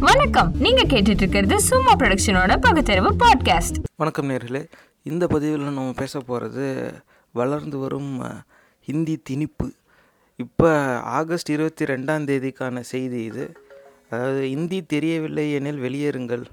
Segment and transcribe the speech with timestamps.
[0.00, 0.54] வணக்கம்.
[0.58, 4.70] நீங்க கேட்டுட்டு இருக்கிறது சும்மா ப்ரொடக்ஷனோட பகுத்தறிவு பாட்காஸ்ட் வணக்கம் நேர்களே.
[5.02, 6.92] இந்த பதிவில் நம்ம பேச போகிறது
[7.32, 8.22] வளர்ந்து வரும்
[8.80, 9.70] ஹிந்தி திணிப்பு.
[10.36, 13.52] இப்போ ஆகஸ்ட் இருபத்தி ரெண்டாம் தேதிக்கான செய்தி இது.
[14.10, 16.44] அதாவது இந்தி தெரியவில்லை எனில் வெளியேறுங்கள்.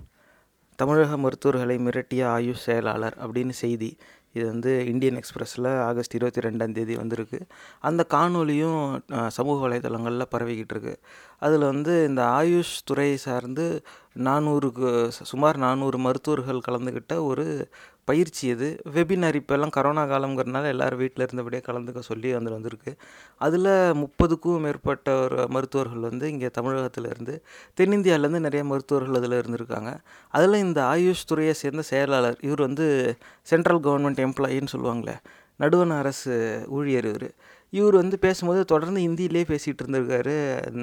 [0.75, 3.97] தமிழக மருத்துவர்களை மிரட்டிய ஆயுஷ் செயலாளர் அப்படின்னு செய்தி.
[4.35, 7.39] இது வந்து இந்தியன் எக்ஸ்பிரஸில் ஆகஸ்ட் இருபத்தி ரெண்டாம் தேதி வந்திருக்கு.
[7.89, 8.79] அந்த காணொலியும்
[9.37, 10.95] சமூக வலைதளங்களில் பரவிக்கிட்டு இருக்கு
[11.45, 13.65] அதில் வந்து இந்த ஆயுஷ் துறை சார்ந்து
[14.27, 14.89] நானூறுக்கு
[15.31, 17.45] சுமார் நானூறு மருத்துவர்கள் கலந்துக்கிட்ட ஒரு
[18.07, 22.91] பயிற்சி இது வெபினார் இப்போல்லாம் கரோனா காலங்கிறதுனால எல்லோரும் வீட்டில் இருந்தபடியே கலந்துக்க சொல்லி வந்து வந்திருக்கு.
[23.41, 23.69] அதில்
[24.01, 27.35] முப்பதுக்கும் மேற்பட்ட ஒரு மருத்துவர்கள் வந்து இங்கே தமிழகத்தில் இருந்து
[27.79, 29.93] தென்னிந்தியாவிலேருந்து நிறைய மருத்துவர்கள் அதில் இருந்திருக்காங்க.
[30.33, 32.87] அதில் இந்த ஆயுஷ் துறையை சேர்ந்த செயலாளர் இவர் வந்து
[33.51, 35.17] சென்ட்ரல் கவர்மெண்ட் எம்ப்ளாயின்னு சொல்லுவாங்களே
[35.59, 36.33] நடுவண் அரசு
[36.77, 37.27] ஊழியர் இவர்.
[37.73, 40.35] இவர் வந்து பேசும்போது தொடர்ந்து ஹிந்தியிலே பேசிகிட்டு இருந்திருக்காரு.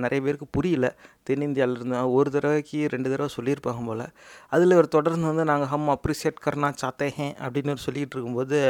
[0.04, 0.86] நிறைய பேருக்கு புரியல.
[1.28, 4.06] தென்னிந்தியாவில் இருந்தால் ஒரு தடவைக்கு ரெண்டு தடவை சொல்லியிருப்பாங்க போல்.
[4.54, 8.60] அதில் இவர் தொடர்ந்து வந்து நாங்கள் ஹம் அப்ரிசியேட் கர்னா சாத்தேஹே அப்படின்னு சொல்லிகிட்டு இருக்கும்போது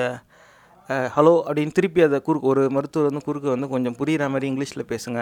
[1.17, 5.21] ஹலோ அப்படின்னு திருப்பி அதை குறுக்கு ஒரு மருத்துவர் வந்து குறுக்கு வந்து கொஞ்சம் புரிகிற மாதிரி இங்கிலீஷில் பேசுங்க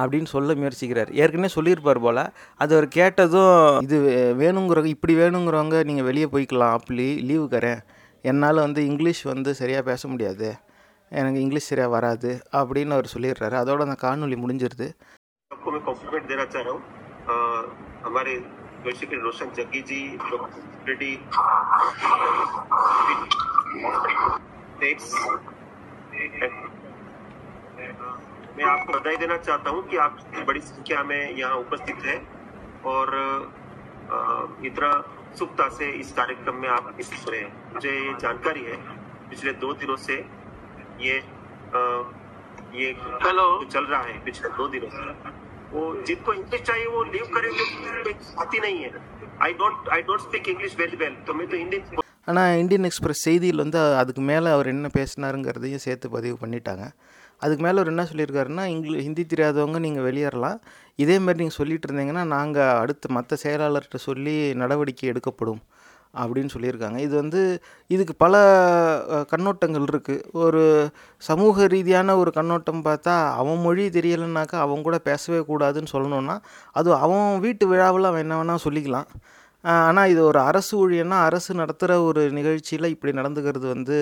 [0.00, 1.10] அப்படின்னு சொல்ல முயற்சிக்கிறார்.
[1.22, 2.22] ஏற்கனவே சொல்லியிருப்பார் போல்.
[2.62, 3.98] அது அவர் கேட்டதும் இது
[4.42, 7.82] வேணுங்கிறவங்க இப்படி வேணுங்கிறவங்க நீங்கள் வெளியே போய்க்கலாம் அப்படி லீவுக்கறேன்
[8.23, 10.47] என்னால் வந்து இங்கிலீஷ் வந்து சரியாக பேச முடியாது
[11.11, 14.89] எனக்கு இங்கிலீஷ் சரியாக வராது அப்படின்னு அவர் சொல்லிடுறாரு அதோட அந்த காணொலி முடிஞ்சிருது
[15.51, 16.81] सबको मैं कॉम्प्लीमेंट देना चाह रहा हूँ
[17.27, 17.35] अ,
[18.03, 18.33] हमारे
[18.83, 19.99] बेसिकली रोशन जग्गी जी
[20.87, 21.09] रेड्डी
[27.29, 32.15] मैं आपको बधाई देना चाहता हूँ कि आप इतनी बड़ी संख्या में यहाँ उपस्थित है
[32.85, 33.13] और
[34.09, 34.17] अ,
[34.65, 34.91] इतना
[35.39, 38.77] सुखता से इस कार्यक्रम में आप हिस्सा रहे हैं मुझे ये जानकारी है
[39.29, 40.15] पिछले दो दिनों से
[41.01, 41.15] ये
[41.73, 41.81] अ,
[42.75, 42.87] ये
[43.23, 45.03] हेलो चल रहा है पिछले दो दिनों से
[45.71, 47.65] वो जिनको इंग्लिश चाहिए वो लीव करें जो
[48.41, 48.91] आती नहीं है
[49.43, 51.81] I don't I don't speak English very well तो मैं तो हिंदी
[52.27, 56.83] ஆனால் இந்தியன் எக்ஸ்பிரஸ் செய்தியில் வந்து அதுக்கு மேலே அவர் என்ன பேசினாருங்கிறதையும் சேர்த்து பதிவு பண்ணிட்டாங்க
[57.41, 60.57] அதுக்கு மேலே அவர் என்ன சொல்லியிருக்காருன்னா இங்கிலீஷ் ஹிந்தி தெரியாதவங்க நீங்கள் வெளியேறலாம்
[60.99, 65.61] இதே மாதிரி நீங்கள் சொல்லிட்டு இருந்தீங்கன்னா நாங்கள் அடுத்து மற்ற செயலாளர்கிட்ட சொல்லி நடவடிக்கை எடுக்கப்படும்
[66.22, 66.98] அப்படின்னு சொல்லியிருக்காங்க.
[67.06, 67.40] இது வந்து
[67.86, 68.34] இதுக்கு பல
[69.32, 70.62] கண்ணோட்டங்கள் இருக்குது ஒரு
[71.28, 76.36] சமூக ரீதியான ஒரு கண்ணோட்டம் பார்த்தா அவன் மொழி தெரியலைன்னாக்கா அவன் கூட பேசவே கூடாதுன்னு சொல்லணுன்னா
[76.72, 79.08] அது அவன் வீட்டு விழாவில் அவன் என்ன வேணால் சொல்லிக்கலாம்.
[79.72, 83.96] ஆனால் இது ஒரு அரசு ஊழியன்னா அரசு நடத்துகிற ஒரு நிகழ்ச்சியில் இப்படி நடந்துக்கிறது வந்து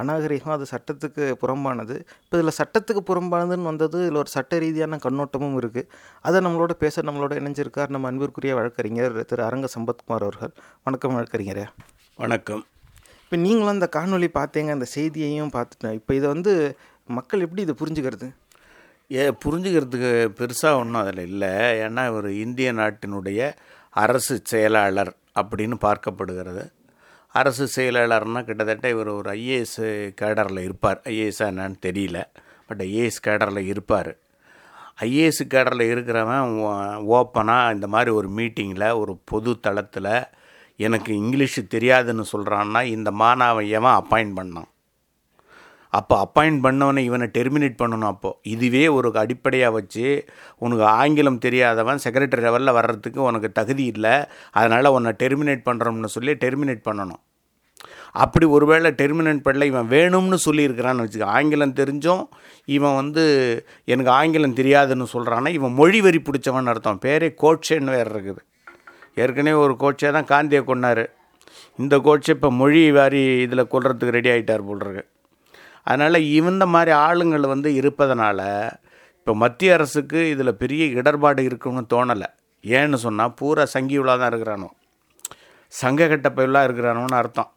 [0.00, 1.96] அநாகரிகம் அது சட்டத்துக்கு புறம்பானது.
[2.24, 5.88] இப்போ இதில் சட்டத்துக்கு புறம்பானதுன்னு வந்தது இதில் ஒரு சட்ட ரீதியான கண்ணோட்டமும் இருக்குது
[6.28, 10.54] அதை நம்மளோட பேச நம்மளோட இணைஞ்சிருக்கார் நம்ம அன்பிற்குரிய வழக்கறிஞர் திரு அரங்க சம்பத்குமார் அவர்கள்.
[10.86, 11.66] வணக்கம் வழக்கறிஞரே.
[12.18, 12.62] வணக்கம்.
[13.24, 16.54] இப்போ நீங்களும் அந்த காணொளி பார்த்தீங்க அந்த செய்தியையும் பார்த்துட்டேன் இப்போ இதை வந்து
[17.18, 18.26] மக்கள் எப்படி இதை புரிஞ்சுக்கிறது?
[19.18, 20.10] ஏ புரிஞ்சுக்கிறதுக்கு
[20.40, 21.52] பெருசாக ஒன்றும் அதில் இல்லை.
[21.84, 23.40] ஏன்னா இவர் இந்திய நாட்டினுடைய
[23.92, 26.70] அரசு செயலாளர் அப்படின்னு பார்க்கப்படுகிறது.
[27.28, 31.00] அரசு செயலாளர்னால் கிட்டத்தட்ட இவர் ஒரு ஐஏஎஸ் கேடரில் இருப்பார்.
[31.04, 32.24] ஐஏஎஸ்ஸாக என்னான்னு தெரியல.
[32.66, 34.16] பட் ஐஏஎஸ் கேடரில் இருப்பார்.
[35.00, 36.48] ஐஏஎஸ் கேடரில் இருக்கிறவன்
[37.04, 40.22] ஓப்பனாக இந்த மாதிரி ஒரு மீட்டிங்கில் ஒரு பொது தளத்தில்
[40.76, 44.70] எனக்கு இங்கிலீஷு தெரியாதுன்னு சொல்கிறான்னா இந்த மாணவன் அப்பாயிண்ட் பண்ணான்?
[45.98, 50.06] அப்போ அப்பாயிண்ட் பண்ணவனை இவனை டெர்மினேட் பண்ணணும் அப்போது இதுவே ஒரு அடிப்படையாக வச்சு
[50.64, 54.14] உனக்கு ஆங்கிலம் தெரியாதவன் செக்ரட்டரி லெவலில் வர்றதுக்கு உனக்கு தகுதி இல்லை.
[54.58, 57.20] அதனால் உன்னை டெர்மினேட் பண்ணுறோம்னு சொல்லி டெர்மினேட் பண்ணணும்.
[58.22, 61.28] அப்படி ஒருவேளை டெர்மினேட் பண்ணல இவன் வேணும்னு சொல்லியிருக்கிறான்னு வச்சுக்க.
[61.36, 62.24] ஆங்கிலம் தெரிஞ்சும்
[62.76, 63.22] இவன் வந்து
[63.92, 67.00] எனக்கு ஆங்கிலம் தெரியாதுன்னு சொல்கிறான்னா இவன் மொழி வரி பிடிச்சவன் அர்த்தம்.
[67.06, 68.42] பேரே கோட்சேன்னு வேறு இருக்குது.
[69.22, 71.04] ஏற்கனவே ஒரு கோட்சே தான் காந்தியை கொண்டார்
[71.82, 75.04] இந்த கோட்சே இப்போ மொழி வாரி இதில் கொள்றதுக்கு ரெடி ஆகிட்டார் போல் இருக்கு.
[75.86, 78.40] அதனால் இந்த மாதிரி ஆளுங்கள் வந்து இருப்பதனால
[79.18, 82.28] இப்போ மத்திய அரசுக்கு இதில் பெரிய இடர்பாடு இருக்குன்னு தோணலை.
[82.64, 84.68] ஏன்னு சொன்னால் பூரா சங்கியுலாக தான் இருக்கிறானோ.
[85.72, 87.50] சங்ககட்ட பயிலாக இருக்கிறானோன்னு அர்த்தம்.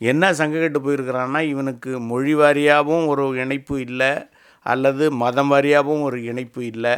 [0.00, 4.10] என்ன சங்ககட்டு போயிருக்கிறான்னா இவனுக்கு மொழி வாரியாகவும் ஒரு இணைப்பு இல்லை
[4.66, 6.96] அல்லது மதம் வாரியாகவும் ஒரு இணைப்பு இல்லை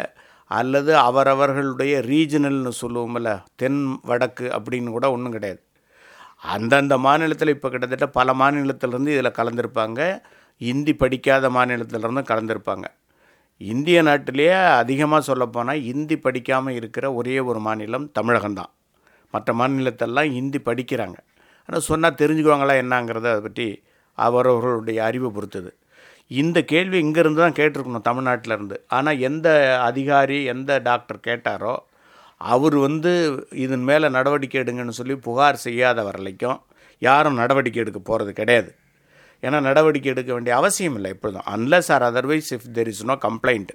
[0.51, 3.31] அல்லது அவரவர்களுடைய ரீஜனல்னு சொல்லுவோம்ல
[3.61, 3.81] தென்
[4.11, 5.61] வடக்கு அப்படின்னு கூட ஒன்றும் கிடையாது.
[6.55, 10.01] அந்தந்த மாநிலத்தில் இப்போ கிட்டத்தட்ட பல மாநிலத்திலேருந்து இதில் கலந்துருப்பாங்க.
[10.61, 12.87] இந்தி படிக்காத மாநிலத்திலேருந்து கலந்துருப்பாங்க.
[13.61, 18.73] இந்திய நாட்டிலேயே அதிகமாக சொல்லப்போனால் இந்தி படிக்காமல் இருக்கிற ஒரே ஒரு மாநிலம் தமிழகம்தான்.
[19.35, 21.19] மற்ற மாநிலத்தெல்லாம் ஹிந்தி படிக்கிறாங்க.
[21.69, 23.67] ஆனால் சொன்னால் தெரிஞ்சுக்குவாங்களா என்னங்கிறத அதை பற்றி
[24.19, 25.71] அவரவர்களுடைய அறிவை பொறுத்தது.
[26.31, 29.49] இந்த கேள்வி இங்கேருந்து தான் கேட்டிருக்கணும் தமிழ்நாட்டில் இருந்து ஆனால் எந்த
[29.89, 31.75] அதிகாரி எந்த டாக்டர் கேட்டாரோ
[32.41, 33.13] அவர் வந்து
[33.65, 36.59] இதன் மேலே நடவடிக்கை எடுங்கன்னு சொல்லி புகார் செய்யாத வரலைக்கும்
[37.03, 38.71] யாரும் நடவடிக்கை எடுக்க போகிறது கிடையாது.
[39.43, 41.43] ஏன்னா நடவடிக்கை எடுக்க வேண்டிய அவசியம் இல்லை இப்பொழுதும்.
[41.57, 43.69] Unless or otherwise if there is no complaint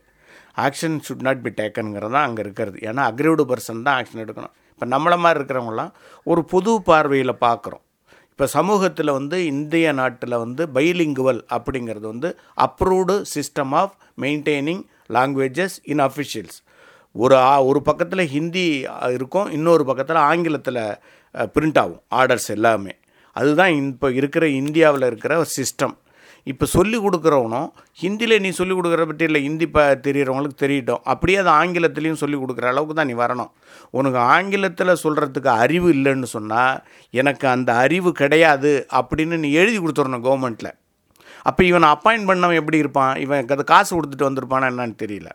[0.57, 2.77] action should not be டேக்கனுங்கிறது தான் அங்கே இருக்கிறது.
[2.81, 4.51] ஏன்னா அக்ரிவ்டு பர்சன் தான் ஆக்ஷன் எடுக்கணும்.
[4.74, 5.92] இப்போ நம்மளை மாதிரி இருக்கிறவங்களாம்
[6.24, 7.83] ஒரு பொது பார்வையில் பார்க்குறோம்.
[8.31, 16.00] இப்போ சமூகத்தில் வந்து இந்திய நாட்டில் வந்து பைலிங்குவல் அப்படிங்கிறது வந்து approved system of maintaining languages in
[16.00, 16.57] officials
[17.12, 20.98] ஒரு ஆ- ஒரு பக்கத்தில் ஹிந்தி இருக்கும் இன்னொரு பக்கத்தில் ஆங்கிலத்தில்
[21.33, 22.95] பிரிண்ட் ஆகும் ஆர்டர்ஸ் எல்லாமே.
[23.35, 25.95] அதுதான் இப்போ இருக்கிற இந்தியாவில் இருக்கிற ஒரு சிஸ்டம்
[26.51, 27.68] இப்போ சொல்லி கொடுக்குறவனும்
[28.01, 31.01] ஹிந்தியில் நீ சொல்லிக் கொடுக்குற பற்றி இல்லை ஹிந்தி ப தெரிகிறவங்களுக்கு தெரியட்டும்.
[31.12, 33.51] அப்படியே அது ஆங்கிலத்துலேயும் சொல்லி கொடுக்குற அளவுக்கு தான் நீ வரணும்.
[33.97, 36.81] உனக்கு ஆங்கிலத்தில் சொல்கிறதுக்கு அறிவு இல்லைன்னு சொன்னால்
[37.21, 40.74] எனக்கு அந்த அறிவு கிடையாது அப்படின்னு நீ எழுதி கொடுத்துடணும் கவர்மெண்ட்டில்
[41.50, 43.13] அப்போ இவனை அப்பாயின்ட் பண்ணவன் எப்படி இருப்பான்?
[43.24, 45.30] இவன் அது காசு கொடுத்துட்டு வந்திருப்பானா என்னன்னு தெரியல.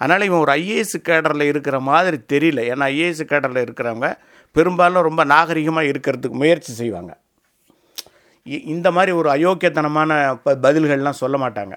[0.00, 2.60] அதனால் இவன் ஒரு ஐஏஎஸ் கேடரில் இருக்கிற மாதிரி தெரியல.
[2.72, 4.08] ஏன்னா ஐஏஎஸ் கேடரில் இருக்கிறவங்க
[4.52, 7.20] பெரும்பாலும் ரொம்ப நாகரிகமாக இருக்கிறதுக்கு முயற்சி செய்வாங்க.
[8.44, 11.76] இ- இந்த மாதிரி ஒரு அயோக்கியத்தனமான ப பதில்கள்லாம் சொல்ல மாட்டாங்க.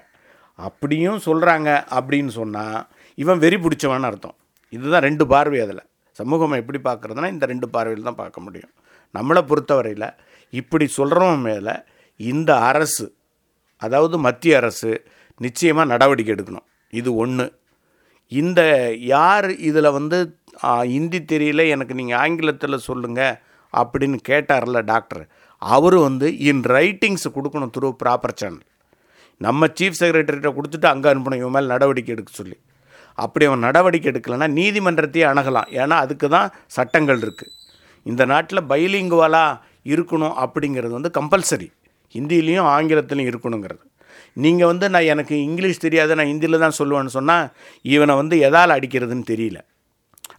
[0.54, 4.34] அப்படியும் சொல்கிறாங்க அப்படின்னு சொன்னால் இவன் வெறி பிடிச்சவன் அர்த்தம்.
[4.68, 5.82] இதுதான் ரெண்டு பார்வை அதில்.
[6.12, 8.70] சமூகம் எப்படி பார்க்குறதுனா இந்த ரெண்டு பார்வையில் தான் பார்க்க முடியும்.
[9.18, 10.14] நம்மளை பொறுத்தவரையில்
[10.50, 11.72] இப்படி சொல்கிறவன் மேலே
[12.16, 13.14] இந்த அரசு
[13.78, 15.02] அதாவது மத்திய அரசு
[15.36, 16.64] நிச்சயமாக நடவடிக்கை எடுக்கணும்.
[16.90, 17.58] இது ஒன்று
[18.28, 20.38] இந்த யார் இதில் வந்து
[20.92, 23.34] ஹிந்தி தெரியல எனக்கு நீங்கள் ஆங்கிலத்தில் சொல்லுங்கள்
[23.72, 25.24] அப்படின்னு கேட்டார்ல டாக்டர்.
[25.62, 28.64] அவர் வந்து இன் ரைட்டிங்ஸ் கொடுக்கணும் த்ரூ ப்ராப்பர் சேனல்
[29.40, 32.56] நம்ம சீஃப் செக்ரட்டரிகிட்ட கொடுத்துட்டு அங்கே அனுப்பணும் இவன் மேலே நடவடிக்கை எடுக்க சொல்லி.
[33.24, 35.68] அப்படி அவன் நடவடிக்கை எடுக்கலைன்னா நீதிமன்றத்தையே அணுகலாம்.
[35.82, 37.52] ஏன்னா அதுக்கு தான் சட்டங்கள் இருக்குது
[38.06, 39.60] இந்த நாட்டில் பைலிங்குவலாக
[39.92, 41.68] இருக்கணும் அப்படிங்கிறது வந்து கம்பல்சரி
[42.14, 43.82] ஹிந்திலையும் ஆங்கிலத்திலையும் இருக்கணுங்கிறது.
[44.44, 47.46] நீங்கள் வந்து நான் எனக்கு இங்கிலீஷ் தெரியாது நான் ஹிந்தியில் தான் சொல்லுவேன்னு சொன்னால்
[47.94, 49.58] இவனை வந்து எதால் அடிக்கிறதுன்னு தெரியல.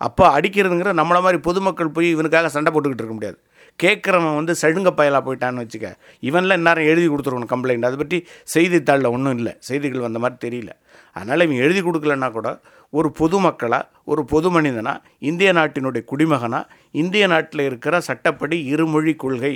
[0.06, 3.38] அப்போ அடிக்கிறதுங்கிற நம்மளை மாதிரி பொதுமக்கள் போய் இவனுக்காக சண்டை போட்டுக்கிட்டு இருக்க முடியாது.
[3.80, 5.88] கேட்குறவன் வந்து சடுங்க பயலாக போயிட்டான்னு வச்சுக்க
[6.28, 8.18] இவன்லாம் இந்நேரம் எழுதி கொடுத்துருக்கணும் கம்ப்ளைண்ட் அதை பற்றி
[8.54, 9.54] செய்தித்தாளில் ஒன்றும் இல்லை.
[9.68, 10.72] செய்திகள் வந்த மாதிரி தெரியல.
[11.18, 12.50] அதனால் இவன் எழுதி கொடுக்கலன்னா கூட
[12.94, 16.70] ஒரு பொதுமக்களாக ஒரு பொது மனிதனாக இந்திய நாட்டினுடைய குடிமகனாக
[17.02, 19.54] இந்திய நாட்டில் இருக்கிற சட்டப்படி இருமொழி கொள்கை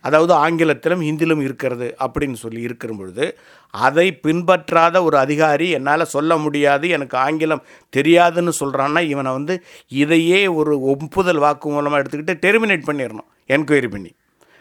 [0.00, 3.38] அதாவது ஆங்கிலத்திலும் ஹிந்திலும் இருக்கிறது அப்படின்னு சொல்லி இருக்கிற பொழுது
[3.70, 7.66] அதை பின்பற்றாத ஒரு அதிகாரி என்னால் சொல்ல முடியாது எனக்கு ஆங்கிலம்
[7.96, 14.12] தெரியாதுன்னு சொல்கிறான்னா இவனை வந்து இதையே ஒரு ஒப்புதல் வாக்கு மூலமாக எடுத்துக்கிட்டு டெர்மினேட் பண்ணிடணும் என்கொயரி பண்ணி.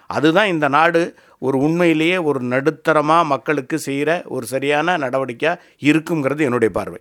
[0.10, 1.01] அதுதான் இந்த நாடு
[1.40, 7.00] ஒரு உண்மையிலேயே ஒரு நடுத்தரமாக மக்களுக்கு செய்கிற ஒரு சரியான நடவடிக்கையாக இருக்குங்கிறது என்னுடைய பார்வை.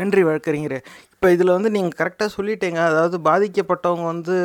[0.00, 0.80] நன்றி வழக்கறிஞரே.
[1.14, 2.80] இப்போ இதில் வந்து நீங்கள் கரெக்டாக சொல்லிட்டீங்க.
[2.90, 4.36] அதாவது பாதிக்கப்பட்டவங்க வந்து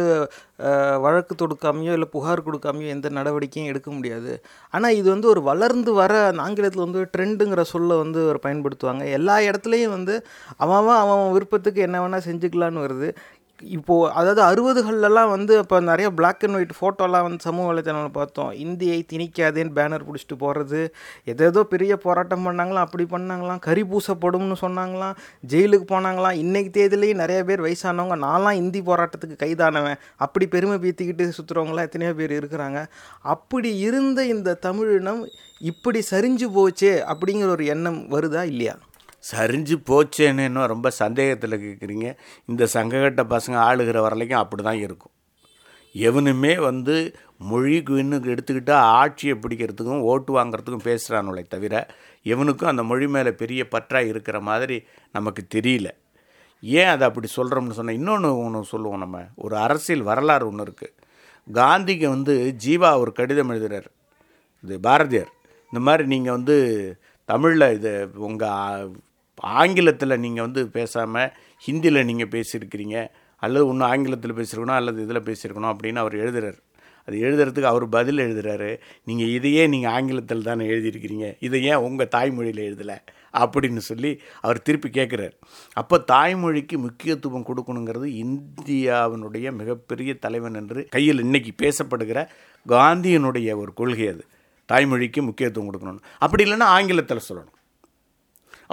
[1.06, 4.32] வழக்கு தொடுக்காமையோ இல்லை புகார் கொடுக்காமையோ எந்த நடவடிக்கையும் எடுக்க முடியாது.
[4.76, 9.04] ஆனால் இது வந்து ஒரு வளர்ந்து வர அந்த ஆங்கிலத்தில் வந்து ட்ரெண்டுங்கிற சொல்லை வந்து ஒரு பயன்படுத்துவாங்க.
[9.18, 10.16] எல்லா இடத்துலையும் வந்து
[10.66, 13.10] அவன் அவன் விருப்பத்துக்கு என்ன வேணால் செஞ்சுக்கலான்னு வருது.
[13.78, 18.52] இப்போது அதாவது அறுபதுகள்லாம் வந்து இப்போ நிறைய பிளாக் அண்ட் ஒயிட் ஃபோட்டோலாம் வந்து சமூக வலைத்தளங்களில் பார்த்தோம்.
[18.52, 20.94] இந்தியை திணிக்காதேன்னு பேனர் பிடிச்சிட்டு போகிறது
[21.28, 23.60] எதேதோ பெரிய போராட்டம் பண்ணாங்களாம் அப்படி பண்ணாங்களாம்.
[23.60, 25.16] கறி பூசப்படும்னு சொன்னாங்களாம்.
[25.48, 26.32] ஜெயிலுக்கு போனாங்களாம்.
[26.32, 29.96] இன்றைக்கு தேதியிலேயே நிறைய பேர் வயசானவங்க நான்லாம் இந்தி போராட்டத்துக்கு கைதானவன்.
[30.16, 32.86] அப்படி பெருமை பீத்திக்கிட்டு சுற்றுறவங்களாம் எத்தனையோ பேர் இருக்கிறாங்க.
[33.22, 35.28] அப்படி இருந்த இந்த தமிழினம்
[35.60, 38.76] இப்படி சரிஞ்சு போச்சே அப்படிங்கிற ஒரு எண்ணம் வருதா இல்லையா?
[39.32, 42.08] சரிஞ்சு போச்சேன்னு இன்னும் ரொம்ப சந்தேகத்தில் கேட்குறீங்க
[42.52, 45.14] இந்த சங்ககட்ட பசங்க ஆளுகிற வரலைக்கும் அப்படி தான் இருக்கும்.
[45.96, 46.96] எவனுமே வந்து
[47.50, 51.74] மொழி இன்னும் எடுத்துக்கிட்டால் ஆட்சியை பிடிக்கிறதுக்கும் ஓட்டு வாங்குறதுக்கும் பேசுகிறானுங்களே தவிர
[52.34, 54.78] எவனுக்கும் அந்த மொழி மேலே பெரிய பற்றாக இருக்கிற மாதிரி
[55.18, 55.90] நமக்கு தெரியல.
[56.64, 59.18] ஏன் அதை அப்படி சொல்கிறோம்னு சொன்னால் இன்னொன்று ஒன்று சொல்லுவோம் நம்ம.
[59.46, 60.94] ஒரு அரசியல் வரலாறு ஒன்று இருக்குது
[61.48, 62.34] காந்திக்கு வந்து
[62.66, 63.90] ஜீவா ஒரு கடிதம் எழுதுகிறார்
[64.64, 65.32] இது பாரதியார்.
[65.72, 66.56] இந்த மாதிரி நீங்கள் வந்து
[67.30, 67.92] தமிழில் இது
[68.28, 68.86] உங்கள்
[69.60, 71.32] ஆங்கிலத்தில் நீங்கள் வந்து பேசாமல்
[71.68, 72.98] ஹிந்தியில் நீங்கள் பேசியிருக்கிறீங்க
[73.44, 76.60] அல்லது ஒன்று ஆங்கிலத்தில் பேசியிருக்கணும் அல்லது இதில் பேசியிருக்கணும் அப்படின்னு அவர் எழுதுறாரு.
[77.08, 78.70] அது எழுதுறதுக்கு அவர் பதில் எழுதுறாரு.
[79.08, 82.98] நீங்கள் இதையே நீங்கள் ஆங்கிலத்தில் தானே எழுதியிருக்கிறீங்க இதை ஏன் உங்கள் தாய்மொழியில் எழுதலை
[83.42, 85.36] அப்படின்னு சொல்லி அவர் திருப்பி கேட்குறாரு
[85.82, 92.22] அப்போ தாய்மொழிக்கு முக்கியத்துவம் கொடுக்கணுங்கிறது இந்தியாவினுடைய மிகப்பெரிய தலைவன் என்று கையில் இன்றைக்கி பேசப்படுகிற
[92.66, 94.24] காந்தியினுடைய ஒரு கொள்கை அது.
[94.70, 97.53] தாய்மொழிக்கு முக்கியத்துவம் கொடுக்கணும் அப்படி இல்லைன்னா ஆங்கிலத்தில் சொல்லணும்.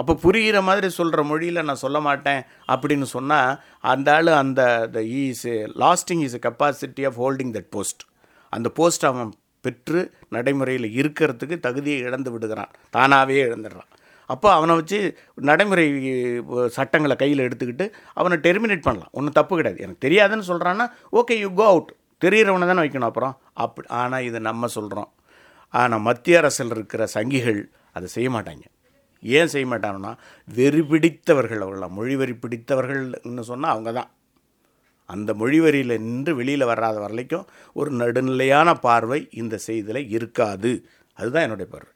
[0.01, 2.41] அப்போ புரிகிற மாதிரி சொல்கிற மொழியில் நான் சொல்ல மாட்டேன்
[2.73, 3.51] அப்படின்னு சொன்னால்
[3.93, 4.61] அந்த ஆள் அந்த
[5.21, 5.47] is
[5.83, 8.03] lasting is capacity of holding that post
[8.53, 9.31] அந்த போஸ்ட் அவன்
[9.65, 9.99] பெற்று
[10.35, 12.71] நடைமுறையில் இருக்கிறதுக்கு தகுதியை இழந்து விடுகிறான்.
[12.95, 13.89] தானாகவே இழந்துடுறான்.
[14.33, 14.99] அப்போ அவனை வச்சு
[15.49, 15.85] நடைமுறை
[16.77, 17.85] சட்டங்களை கையில் எடுத்துக்கிட்டு
[18.19, 19.11] அவனை டெர்மினேட் பண்ணலாம்.
[19.17, 19.79] ஒன்றும் தப்பு கிடையாது.
[19.85, 20.85] எனக்கு தெரியாதுன்னு சொல்கிறான்னா
[21.19, 21.91] ஓகே யூ கோ அவுட்
[22.23, 23.35] தெரிகிறவனை தானே வைக்கணும் அப்புறம்.
[23.63, 25.09] அப்படி ஆனால் இது நம்ம சொல்கிறோம்
[25.81, 27.61] ஆனால் மத்திய அரசில் இருக்கிற சங்கிகள்
[27.97, 28.65] அதை செய்ய மாட்டாங்க.
[29.23, 30.11] ஏன் செய்ய மாட்டாங்கன்னா
[30.47, 34.09] வெறி பிடித்தவர்கள் அவர்களாம் மொழி வெறி பிடித்தவர்கள்னு சொன்னால் அவங்க தான்
[35.09, 40.83] அந்த மொழி வரியில் நின்று வெளியில் வராத வரைக்கும் ஒரு நடுநிலையான பார்வை இந்த செய்தியில் இருக்காது.
[41.17, 41.91] அதுதான் என்னுடைய பார்வை.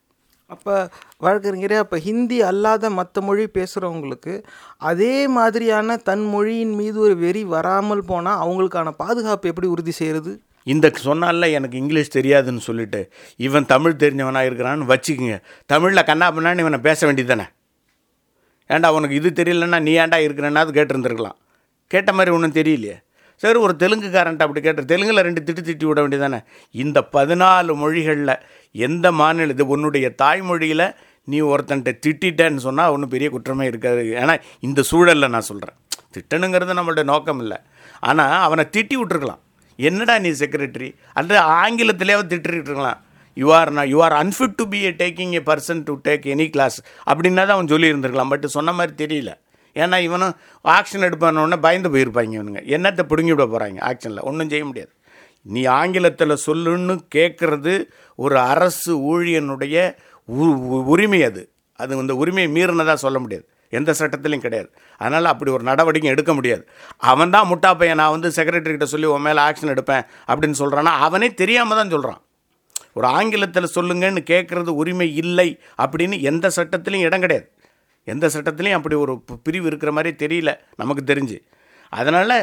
[0.49, 0.89] அப்போ
[1.19, 4.43] வழக்கறிஞரே அப்போ ஹிந்தி அல்லாத மற்ற மொழி பேசுகிறவங்களுக்கு
[4.77, 10.41] அதே மாதிரியான தன் மொழியின் மீது ஒரு வெறி வராமல் போனால் அவங்களுக்கான பாதுகாப்பு எப்படி உறுதி செய்கிறது
[10.73, 13.01] இந்த சொன்னால எனக்கு இங்கிலீஷ் தெரியாதுன்னு சொல்லிட்டு
[13.47, 15.37] இவன் தமிழ் தெரிஞ்சவனாக இருக்கிறான்னு வச்சுக்கோங்க.
[15.71, 17.47] தமிழில் கண்ணா பண்ணான்னு இவனை பேச வேண்டியது தானே
[18.69, 21.37] ஏன்டா உனக்கு இது தெரியலன்னா நீ ஏன்டா இருக்கிறேன்னா அது கேட்டிருந்துருக்கலாம்.
[21.91, 22.97] கேட்ட மாதிரி ஒன்றும் தெரியலையே.
[23.43, 26.39] சரி ஒரு தெலுங்குக்காரன்ட்ட அப்படி கேட்ட தெலுங்கில் ரெண்டு திட்டு திட்டி விட வேண்டியதானே
[26.83, 28.35] இந்த பதினாலு மொழிகளில்
[28.71, 30.87] எந்த மாநில இது உன்னுடைய தாய்மொழியில்
[31.31, 34.03] நீ ஒருத்தன்ட்ட திட்டிட்டேன்னு சொன்னால் ஒன்றும் பெரிய குற்றமே இருக்காது.
[34.21, 34.35] ஏன்னா
[34.67, 35.77] இந்த சூழலில் நான் சொல்கிறேன்
[36.15, 37.57] திட்டணுங்கிறது நம்மளுடைய நோக்கம் இல்லை
[38.09, 39.41] ஆனால் அவனை திட்டி விட்டுருக்கலாம்.
[39.77, 43.01] என்னடா நீ செக்ரட்டரி அல்லது ஆங்கிலத்திலேயாவது திட்டிட்டு இருக்கலாம்.
[43.33, 46.49] You are not you are unfit to be a taking a person to take any
[46.49, 48.29] class அப்படின்னா தான் அவன் சொல்லியிருந்திருக்கலாம்.
[48.29, 49.33] பட் சொன்ன மாதிரி தெரியல.
[49.73, 52.61] ஏன்னா இவனும் ஆக்ஷன் எடுப்பானோடனே பயந்து போயிருப்பாங்க இவனுங்க.
[52.65, 54.91] என்னத்தை பிடுங்கி விட போகிறாங்க ஆக்ஷனில் ஒன்றும் செய்ய முடியாது.
[55.41, 57.83] நீ ஆங்கிலத்தில் சொல்லுன்னு கேட்குறது
[58.15, 61.49] ஒரு அரசு ஊழியனுடைய உ- உ- உரிமை அது.
[61.75, 63.49] அது அந்த உரிமையை மீறினதாக சொல்ல முடியாது.
[63.79, 64.69] எந்த சட்டத்திலையும் கிடையாது.
[65.01, 66.63] அதனால் அப்படி ஒரு நடவடிக்கை எடுக்க முடியாது.
[67.11, 71.29] அவன் தான் முட்டா பையன் நான் வந்து செக்ரட்டரிகிட்ட சொல்லி உன் மேலே ஆக்ஷன் எடுப்பேன் அப்படின்னு சொல்கிறான்னா அவனே
[71.41, 72.21] தெரியாமல் தான் சொல்கிறான்
[72.99, 75.49] ஒரு ஆங்கிலத்தில் சொல்லுங்கன்னு கேட்குறது உரிமை இல்லை
[75.83, 77.47] அப்படின்னு எந்த சட்டத்திலையும் இடம் கிடையாது.
[78.13, 79.13] எந்த சட்டத்திலையும் அப்படி ஒரு
[79.45, 80.51] பிரிவு இருக்கிற மாதிரி தெரியல
[80.81, 81.37] நமக்கு தெரிஞ்சு.
[81.99, 82.35] அதனால்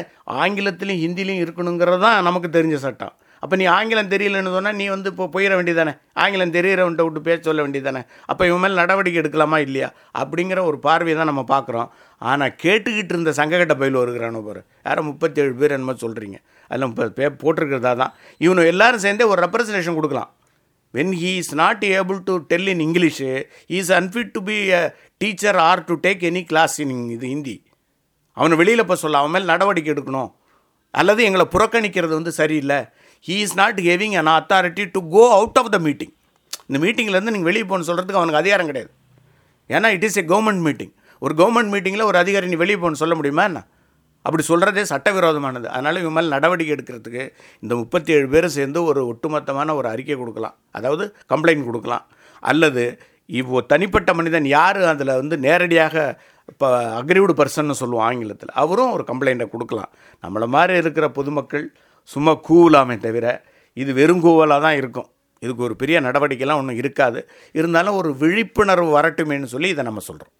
[0.43, 3.13] ஆங்கிலத்திலையும் ஹிந்திலையும் இருக்கணுங்கிறது தான் நமக்கு தெரிஞ்ச சட்டம்.
[3.43, 7.61] அப்போ நீ ஆங்கிலம் தெரியலன்னு சொன்னால் நீ வந்து இப்போ போயிட வேண்டியதானே ஆங்கிலம் தெரியிறவன்ட்ட விட்டு பேச சொல்ல
[7.65, 9.89] வேண்டியதானே அப்போ இவன் மேலே நடவடிக்கை எடுக்கலாமா இல்லையா?
[10.21, 11.89] அப்படிங்கிற ஒரு பார்வையை தான் நம்ம பார்க்குறோம்.
[12.31, 14.61] ஆனால் கேட்டுக்கிட்டு இருந்த சங்ககட்ட பயில் வருகிறானோ பாரு.
[14.87, 16.37] யாரும் முப்பத்தேழு பேர் என்னமோ சொல்கிறீங்க
[16.69, 18.13] அதில் முப்பது பே போட்டிருக்கிறதா தான்.
[18.45, 20.31] இவனு எல்லாரும் சேர்ந்தே ஒரு ரெப்ரசன்டேஷன் கொடுக்கலாம்.
[20.97, 23.29] When he is not able to tell in English
[23.79, 24.81] is unfit to be a
[25.23, 27.57] teacher or to take any class in இது ஹிந்தி
[28.37, 30.31] அவனை வெளியில் இப்போ சொல்ல அவன் மேல் நடவடிக்கை எடுக்கணும்.
[30.99, 32.77] அல்லது எங்களை புறக்கணிக்கிறது வந்து சரியில்லை.
[33.27, 36.13] He is not having an authority to go out of the meeting
[36.67, 38.91] இந்த மீட்டிங்லேருந்து நீங்கள் வெளியே போகணும்னு சொல்கிறதுக்கு அவனுக்கு அதிகாரம் கிடையாது.
[39.75, 40.91] ஏன்னா it is a government meeting
[41.25, 43.59] ஒரு கவர்மெண்ட் மீட்டிங்கில் ஒரு அதிகாரி நீ வெளியே போகணும்னு சொல்ல முடியுமா என்ன?
[44.25, 45.67] அப்படி சொல்கிறதே சட்டவிரோதமானது.
[45.75, 47.23] அதனால் இவன் மேலே நடவடிக்கை எடுக்கிறதுக்கு
[47.59, 50.55] இந்த முப்பத்தி ஏழு பேரும் சேர்ந்து ஒரு ஒட்டுமொத்தமான ஒரு அறிக்கை கொடுக்கலாம்.
[50.77, 52.05] அதாவது கம்ப்ளைண்ட் கொடுக்கலாம்.
[52.51, 52.83] அல்லது
[53.39, 54.81] இப்போ தனிப்பட்ட மனிதன் யார்?
[54.93, 55.95] அதில் வந்து நேரடியாக
[56.51, 56.67] இப்போ
[56.99, 58.53] அக்ரிவ்டு பர்சன்னு சொல்லுவோம் ஆங்கிலத்தில்.
[58.63, 59.91] அவரும் ஒரு கம்ப்ளைண்ட்டை கொடுக்கலாம்.
[60.23, 61.65] நம்மளை மாதிரி இருக்கிற பொதுமக்கள்
[62.03, 63.25] சும்மா கூவலாமே தவிர
[63.73, 65.09] இது வெறும் கூவலாக தான் இருக்கும்.
[65.39, 67.29] இதுக்கு ஒரு பெரிய நடவடிக்கைலாம் ஒன்றும் இருக்காது.
[67.51, 70.33] இருந்தாலும் ஒரு விழிப்புணர்வு வரட்டுமேன்னு சொல்லி இதை நம்ம சொல்கிறோம்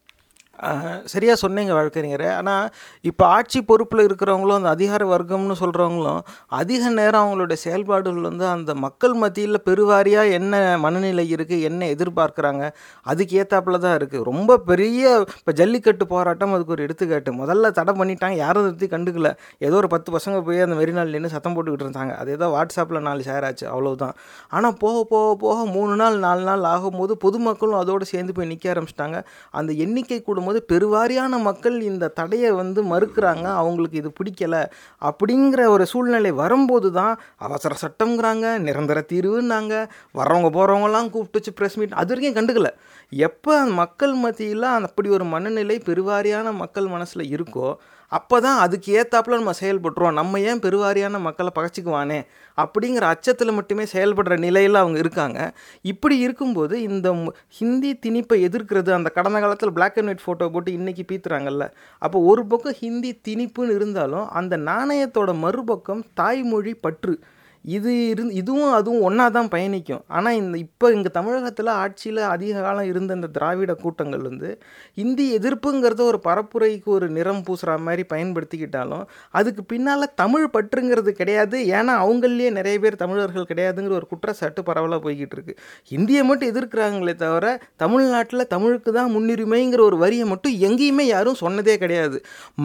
[1.13, 2.29] சரியாக சொன்னீங்க வழக்கறிஞரே.
[2.39, 2.65] ஆனால்
[3.09, 6.21] இப்போ ஆட்சி பொறுப்பில் இருக்கிறவங்களும் அந்த அதிகார வர்க்கம்னு சொல்கிறவங்களும்
[6.59, 10.53] அதிக நேரம் அவங்களுடைய செயல்பாடுகள் வந்து அந்த மக்கள் மத்தியில் பெருவாரியாக என்ன
[10.85, 12.63] மனநிலை இருக்குது என்ன எதிர்பார்க்குறாங்க
[13.11, 15.01] அதுக்கு ஏற்றாப்புல தான் இருக்குது ரொம்ப பெரிய
[15.39, 17.31] இப்போ ஜல்லிக்கட்டு போராட்டம் அதுக்கு ஒரு எடுத்துக்காட்டு.
[17.41, 19.29] முதல்ல தடை பண்ணிட்டாங்க யாரும் அதை கண்டுக்கல.
[19.67, 22.13] ஏதோ ஒரு பத்து பசங்க போய் அந்த மெரினால் நின்று சத்தம் போட்டுக்கிட்டு இருந்தாங்க.
[22.21, 24.15] அது ஏதோ வாட்ஸ்அப்பில் நாலு ஷேர் ஆச்சு அவ்வளோதான்
[24.55, 29.19] ஆனால் போக போக போக மூணு நாள் நாலு நாள் ஆகும்போது பொதுமக்களும் அதோடு சேர்ந்து போய் நிற்க ஆரம்பிச்சிட்டாங்க.
[29.59, 34.55] அந்த எண்ணிக்கை கூடும்போது பெருவாரியான மக்கள் இந்த தடையை வந்து மறுக்கிறாங்க அவங்களுக்கு இது பிடிக்கல
[35.01, 39.73] அப்படிங்கிற ஒரு சூழ்நிலை வரும்போது தான் அவசர சட்டம்ங்கிறாங்க நிரந்தர தீர்வுன்னாங்க.
[40.15, 42.71] வர்றவங்க போகிறவங்கலாம் கூப்பிட்டு வச்சு ப்ரெஸ் மீட் அது வரைக்கும் கண்டுக்கல.
[43.09, 47.69] எப்போ மக்கள் மத்தியில் அந்த அப்படி ஒரு மனநிலை பெருவாரியான மக்கள் மனசில் இருக்கோ
[48.17, 50.17] அப்போ தான் அதுக்கு ஏற்றாப்புல நம்ம செயல்பட்டுருவோம்.
[50.19, 52.19] நம்ம ஏன் பெருவாரியான மக்களை பகச்சிக்குவானே?
[52.57, 55.39] அப்படிங்கிற அச்சத்தில் மட்டுமே செயல்படுற நிலையில் அவங்க இருக்காங்க.
[55.81, 57.09] இப்படி இருக்கும்போது இந்த
[57.59, 61.65] ஹிந்தி திணிப்பை எதிர்க்கிறது அந்த கடந்த காலத்தில் பிளாக் அண்ட் ஒயிட் ஃபோட்டோ போட்டு இன்றைக்கி பீத்துறாங்கல்ல
[62.01, 67.15] அப்போ ஒரு பக்கம் ஹிந்தி திணிப்புன்னு இருந்தாலும் அந்த நாணயத்தோட மறுபக்கம் தாய்மொழி பற்று.
[67.65, 70.01] இது இருந் இதுவும் அதுவும் ஒன்றா தான் பயணிக்கும்.
[70.17, 74.49] ஆனால் இந்த இப்போ இங்கே தமிழகத்தில் ஆட்சியில் அதிக காலம் இருந்த இந்த திராவிட கூட்டங்கள் வந்து
[75.03, 79.05] இந்தி எதிர்ப்புங்கிறத ஒரு பரப்புரைக்கு ஒரு நிறம் பூசுகிற மாதிரி பயன்படுத்திக்கிட்டாலும்
[79.39, 81.57] அதுக்கு பின்னால் தமிழ் பற்றுங்கிறது கிடையாது.
[81.77, 85.55] ஏன்னா அவங்களே நிறைய பேர் தமிழர்கள் கிடையாதுங்கிற ஒரு குற்றச்சாட்டு பரவலாக போய்கிட்டு இருக்கு.
[85.97, 87.45] இந்தியை மட்டும் எதிர்க்கிறாங்களே தவிர
[87.85, 92.19] தமிழ்நாட்டில் தமிழுக்கு தான் முன்னுரிமைங்கிற ஒரு வரியை மட்டும் எங்கேயுமே யாரும் சொன்னதே கிடையாது.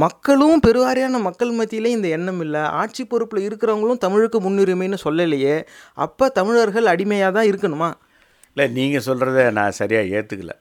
[0.05, 2.65] மக்களும் பெருவாரியான மக்கள் மத்தியிலே இந்த எண்ணம் இல்லை.
[2.83, 5.57] ஆட்சி பொறுப்பில் இருக்கிறவங்களும் தமிழுக்கு முன்னுரிமை அடிமைன்னு சொல்லலையே
[6.05, 7.91] அப்போ தமிழர்கள் அடிமையாக தான் இருக்கணுமா?
[8.53, 10.55] இல்லை நீங்கள் சொல்கிறத நான் சரியாக ஏற்றுக்கல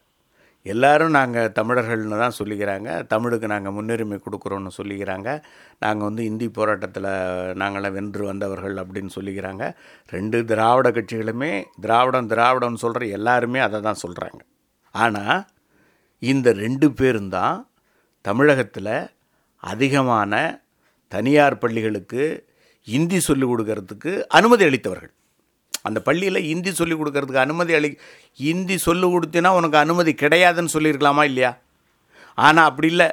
[0.66, 2.88] எல்லாரும் நாங்கள் தமிழர்கள்னு தான் சொல்லிக்கிறாங்க.
[3.12, 5.28] தமிழுக்கு நாங்கள் முன்னுரிமை கொடுக்குறோன்னு சொல்லிக்கிறாங்க.
[5.84, 7.08] நாங்கள் வந்து இந்தி போராட்டத்தில்
[7.62, 9.64] நாங்களாம் வென்று வந்தவர்கள் அப்படின்னு சொல்லிக்கிறாங்க.
[10.16, 11.52] ரெண்டு திராவிட கட்சிகளுமே
[11.84, 14.40] திராவிடம் திராவிடம்னு சொல்கிற எல்லாருமே அதை தான் சொல்கிறாங்க
[14.94, 15.40] ஆனால்
[16.22, 17.56] இந்த ரெண்டு பேரும் தான்
[18.24, 18.94] தமிழகத்தில்
[19.62, 20.32] அதிகமான
[21.12, 22.24] தனியார் பள்ளிகளுக்கு
[22.96, 25.12] இந்தி சொல்லிக் கொடுக்கறதுக்கு அனுமதி அளித்தவர்கள்.
[25.88, 27.90] அந்த பள்ளியில் இந்தி சொல்லிக் கொடுக்கறதுக்கு அனுமதி அளி
[28.50, 31.52] இந்தி சொல்லிக் கொடுத்தினா உனக்கு அனுமதி கிடையாதுன்னு சொல்லியிருக்கலாமா இல்லையா?
[32.46, 33.08] ஆனால் அப்படி இல்லை.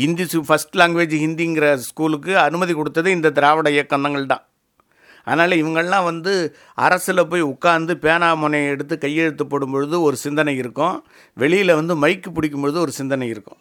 [0.00, 4.44] ஹிந்தி ஃபஸ்ட் லாங்குவேஜ் ஹிந்திங்கிற ஸ்கூலுக்கு அனுமதி கொடுத்தது இந்த திராவிட இயக்கங்கள் தான்
[5.24, 6.32] அதனால் இவங்கள்லாம் வந்து
[6.84, 10.94] அரசில் போய் உட்காந்து பேனா முனையை எடுத்து கையெழுத்து போடும் பொழுது ஒரு சிந்தனை இருக்கும்.
[11.42, 13.60] வெளியில் வந்து மைக்கு பிடிக்கும் பொழுது ஒரு சிந்தனை இருக்கும்.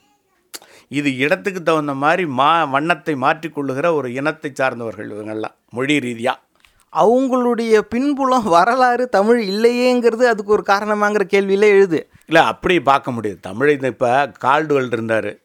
[0.91, 6.47] இது இடத்துக்கு தகுந்த மாதிரி மா வண்ணத்தை மாற்றிக்கொள்ளுகிற ஒரு இனத்தை சார்ந்தவர்கள் இவங்கெல்லாம் மொழி ரீதியாக
[6.93, 12.09] அவங்களுடைய பின்புலம் வரலாறு தமிழ் இல்லையேங்கிறது அதுக்கு ஒரு காரணமாங்கிற கேள்வியில எழுது.
[12.25, 13.39] இல்லை அப்படி பார்க்க முடியாது.
[13.39, 15.37] தமிழை இப்போ கால்டுவல் இருந்தார்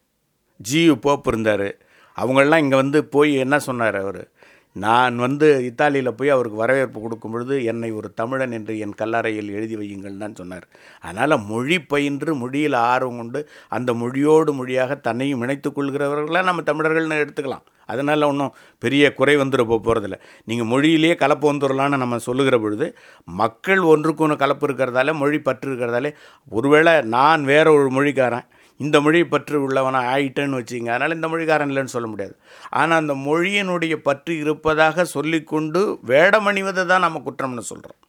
[0.70, 1.76] ஜியு போப் இருந்தார்.
[2.18, 4.28] அவங்கெல்லாம் இங்கே வந்து போய் என்ன சொன்னார் அவர்?
[4.76, 9.76] நான் வந்து இத்தாலியில் போய் அவருக்கு வரவேற்பு கொடுக்கும் பொழுது என்னை ஒரு தமிழன் என்று என் கல்லறையில் எழுதி
[9.76, 10.66] வையுங்கள் தான் சொன்னார்.
[11.00, 17.64] அதனால் மொழி பயின்று மொழியில் ஆர்வம் கொண்டு அந்த மொழியோடு மொழியாக தன்னையும் இணைத்து கொள்கிறவர்களாக நம்ம தமிழர்கள்னு எடுத்துக்கலாம்.
[17.86, 22.86] அதனால் ஒன்றும் பெரிய குறை வந்துட போகிறதில்ல நீங்கள் மொழியிலேயே கலப்பு வந்துடலான்னு நம்ம சொல்லுகிற பொழுது
[23.24, 26.12] மக்கள் ஒன்றுக்கு ஒன்று கலப்பு இருக்கிறதால மொழி பற்று இருக்கிறதாலே
[26.50, 28.46] ஒருவேளை நான் வேற ஒரு மொழிக்காரன்
[28.80, 32.34] இந்த மொழி பற்று உள்ளவனாக ஆயிட்டேன்னு வச்சுங்க அதனால் இந்த மொழிக்காரன் இல்லைன்னு சொல்ல முடியாது.
[32.80, 38.00] ஆனால் அந்த மொழியினுடைய பற்று இருப்பதாக சொல்லிக்கொண்டு வேடமணிவதை தான் நம்ம குற்றம்னு சொல்கிறோம்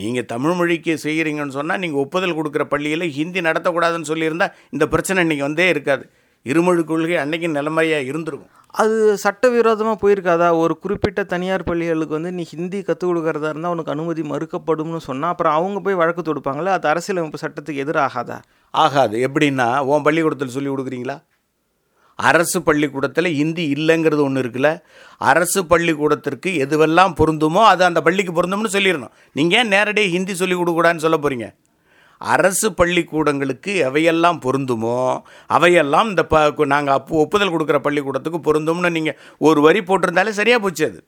[0.00, 5.44] நீங்கள் தமிழ் மொழிக்கு செய்கிறீங்கன்னு சொன்னால் நீங்கள் ஒப்புதல் கொடுக்குற பள்ளியில் ஹிந்தி நடத்தக்கூடாதுன்னு சொல்லியிருந்தால் இந்த பிரச்சனை இன்றைக்கி
[5.48, 6.04] வந்தே இருக்காது.
[6.46, 8.52] இருமொழி கொள்கை அன்றைக்கி நிலைமையாக இருந்திருக்கும்.
[8.74, 10.58] அது சட்டவிரோதமாக போயிருக்காதா?
[10.58, 15.52] ஒரு குறிப்பிட்ட தனியார் பள்ளிகளுக்கு வந்து நீ ஹிந்தி கற்றுக் கொடுக்குறதா இருந்தால் உனக்கு அனுமதி மறுக்கப்படும்னு சொன்னால் அப்புறம்
[15.52, 16.70] அவங்க போய் வழக்கு தொடுப்பாங்களே?
[16.76, 18.38] அது அரசியலமைப்பு சட்டத்துக்கு எதிராகாதா?
[18.70, 19.16] ஆகாது.
[19.28, 21.16] எப்படின்னா உன் பள்ளிக்கூடத்தில் சொல்லி கொடுக்குறீங்களா?
[22.18, 24.68] அரசு பள்ளிக்கூடத்தில் ஹிந்தி இல்லைங்கிறது ஒன்று இருக்குல்ல.
[25.18, 29.14] அரசு பள்ளிக்கூடத்திற்கு எதுவெல்லாம் பொருந்துமோ அது அந்த பள்ளிக்கு பொருந்தும்னு சொல்லிடணும்.
[29.32, 31.48] நீங்கள் ஏன் நேரடியாக ஹிந்தி சொல்லி கொடுக்கூடாதுன்னு சொல்ல போகிறீங்க
[32.20, 34.98] அரசு பள்ளிக்கூடங்களுக்கு எவையெல்லாம் பொருந்துமோ
[35.56, 39.18] அவையெல்லாம் இந்த ப நாங்கள் அப்போ ஒப்புதல் கொடுக்குற பள்ளிக்கூடத்துக்கு பொருந்தும்னு நீங்கள்
[39.48, 41.00] ஒரு வரி போட்டிருந்தாலே சரியாக போச்சு அது.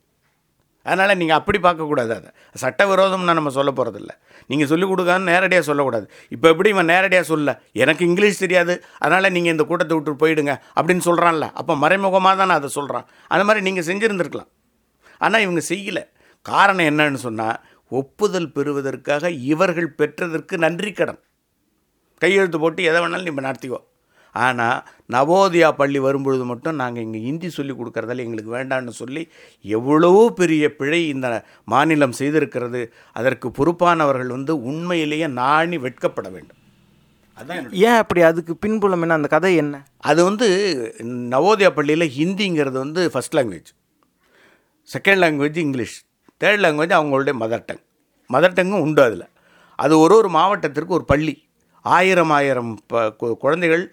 [0.87, 2.29] அதனால் நீங்கள் அப்படி பார்க்கக்கூடாது அதை.
[2.63, 4.13] சட்டவிரோதம்னு நம்ம சொல்ல போகிறதில்ல
[4.51, 6.07] நீங்கள் சொல்லிக் கொடுக்கான்னு நேரடியாக சொல்லக்கூடாது.
[6.35, 7.49] இப்போ எப்படி இவன் நேரடியாக சொல்ல?
[7.83, 8.75] எனக்கு இங்கிலீஷ் தெரியாது.
[9.05, 13.65] அதனால் நீங்கள் இந்த கூட்டத்தை விட்டு போயிடுங்க அப்படின்னு சொல்கிறான்ல அப்போ மறைமுகமாக தானே அதை சொல்கிறான் அந்த மாதிரி
[13.69, 14.51] நீங்கள் செஞ்சுருந்துருக்கலாம்.
[15.19, 16.05] ஆனால் இவங்க செய்யலை.
[16.47, 17.57] காரணம் என்னன்னு சொன்னால்
[17.89, 21.21] ஒப்புதல் பெறுவதற்காக இவர்கள் பெற்றதற்கு நன்றி கடன்.
[22.19, 23.79] கையெழுத்து போட்டு எதை வேணாலும் நீங்கள் நடத்திக்கோ.
[24.35, 29.29] ஆனால் நவோதயா பள்ளி வரும்பொழுது மட்டும் நாங்கள் இங்கே ஹிந்தி சொல்லி கொடுக்கறதால எங்களுக்கு வேண்டாம்னு சொல்லி
[29.61, 32.87] எவ்வளவோ பெரிய பிழை இந்த மாநிலம் செய்திருக்கிறது.
[33.13, 36.61] அதற்கு பொறுப்பானவர்கள் வந்து உண்மையிலேயே நாணி வெட்கப்பட வேண்டும்.
[37.41, 38.21] அதான் ஏன் அப்படி?
[38.21, 39.15] அதுக்கு பின்புலம் என்ன?
[39.15, 39.87] அந்த கதை என்ன?
[39.99, 40.49] அது வந்து
[41.05, 43.73] நவோதயா பள்ளியில் ஹிந்திங்கிறது வந்து first language
[44.95, 46.06] second language English
[46.41, 47.83] third language அவங்களுடைய மதர் டங்
[48.31, 49.27] மதர் டங்கும் உண்டு அதில்.
[49.79, 51.35] அது ஒரு ஒரு மாவட்டத்திற்கு ஒரு பள்ளி.
[51.85, 53.03] ஆயிரம் ஆயிரம் ப
[53.45, 53.85] குழந்தைகள்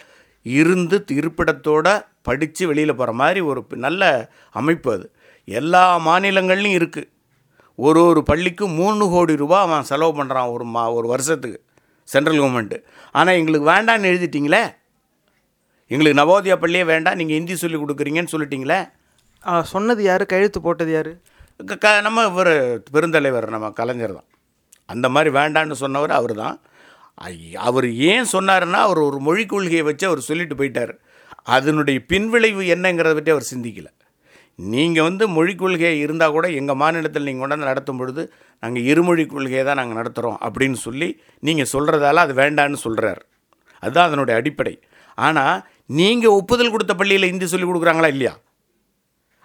[0.46, 1.88] இருந்து இருப்பிடத்தோட
[2.28, 4.04] படித்து வெளியில் போகிற மாதிரி ஒரு நல்ல
[4.60, 5.06] அமைப்பு அது.
[5.48, 7.10] எல்லா மாநிலங்கள்லையும் இருக்குது
[7.80, 11.60] ஒரு ஒரு பள்ளிக்கும் மூணு கோடி ரூபா அவன் செலவு பண்ணுறான் ஒரு மா ஒரு வருஷத்துக்கு
[12.08, 12.78] சென்ட்ரல் கவர்மெண்ட்டு
[13.20, 14.64] ஆனால் எங்களுக்கு வேண்டான்னு எழுதிட்டீங்களே?
[15.92, 18.80] எங்களுக்கு நவோதயா பள்ளியே வேண்டாம் நீங்கள் ஹிந்தி சொல்லி கொடுக்குறீங்கன்னு சொல்லிட்டீங்களே?
[19.74, 20.24] சொன்னது யார்?
[20.32, 21.12] கையெழுத்து போட்டது யார்?
[21.64, 24.26] க- நம்ம இவர் பெருந்தலைவர் நம்ம கலைஞர் தான்.
[24.86, 26.62] அந்த மாதிரி வேண்டான்னு சொன்னவர் அவர் தான்.
[27.54, 30.94] அவர் ஏன் சொன்னாருன்னா அவர் ஒரு மொழிக் கொள்கையை வச்சு அவர் சொல்லிட்டு போயிட்டார்.
[31.44, 33.92] அதனுடைய பின்விளைவு என்னங்கிறத பற்றி அவர் சிந்திக்கலை.
[34.56, 39.64] நீங்கள் வந்து மொழிக் கொள்கை இருந்தால் கூட எங்கள் மாநிலத்தில் நீங்கள் கொண்டாந்து நடத்தும் பொழுது நாங்கள் இருமொழி கொள்கையை
[39.64, 43.26] தான் நாங்கள் நடத்துகிறோம் அப்படின்னு சொல்லி நீங்கள் சொல்கிறதால அது வேண்டான்னு சொல்கிறார்
[43.80, 44.80] அதுதான் அதனுடைய அடிப்படை.
[45.16, 48.38] ஆனால் நீங்கள் ஒப்புதல் கொடுத்த பள்ளியில் இந்தி சொல்லி கொடுக்குறாங்களா இல்லையா?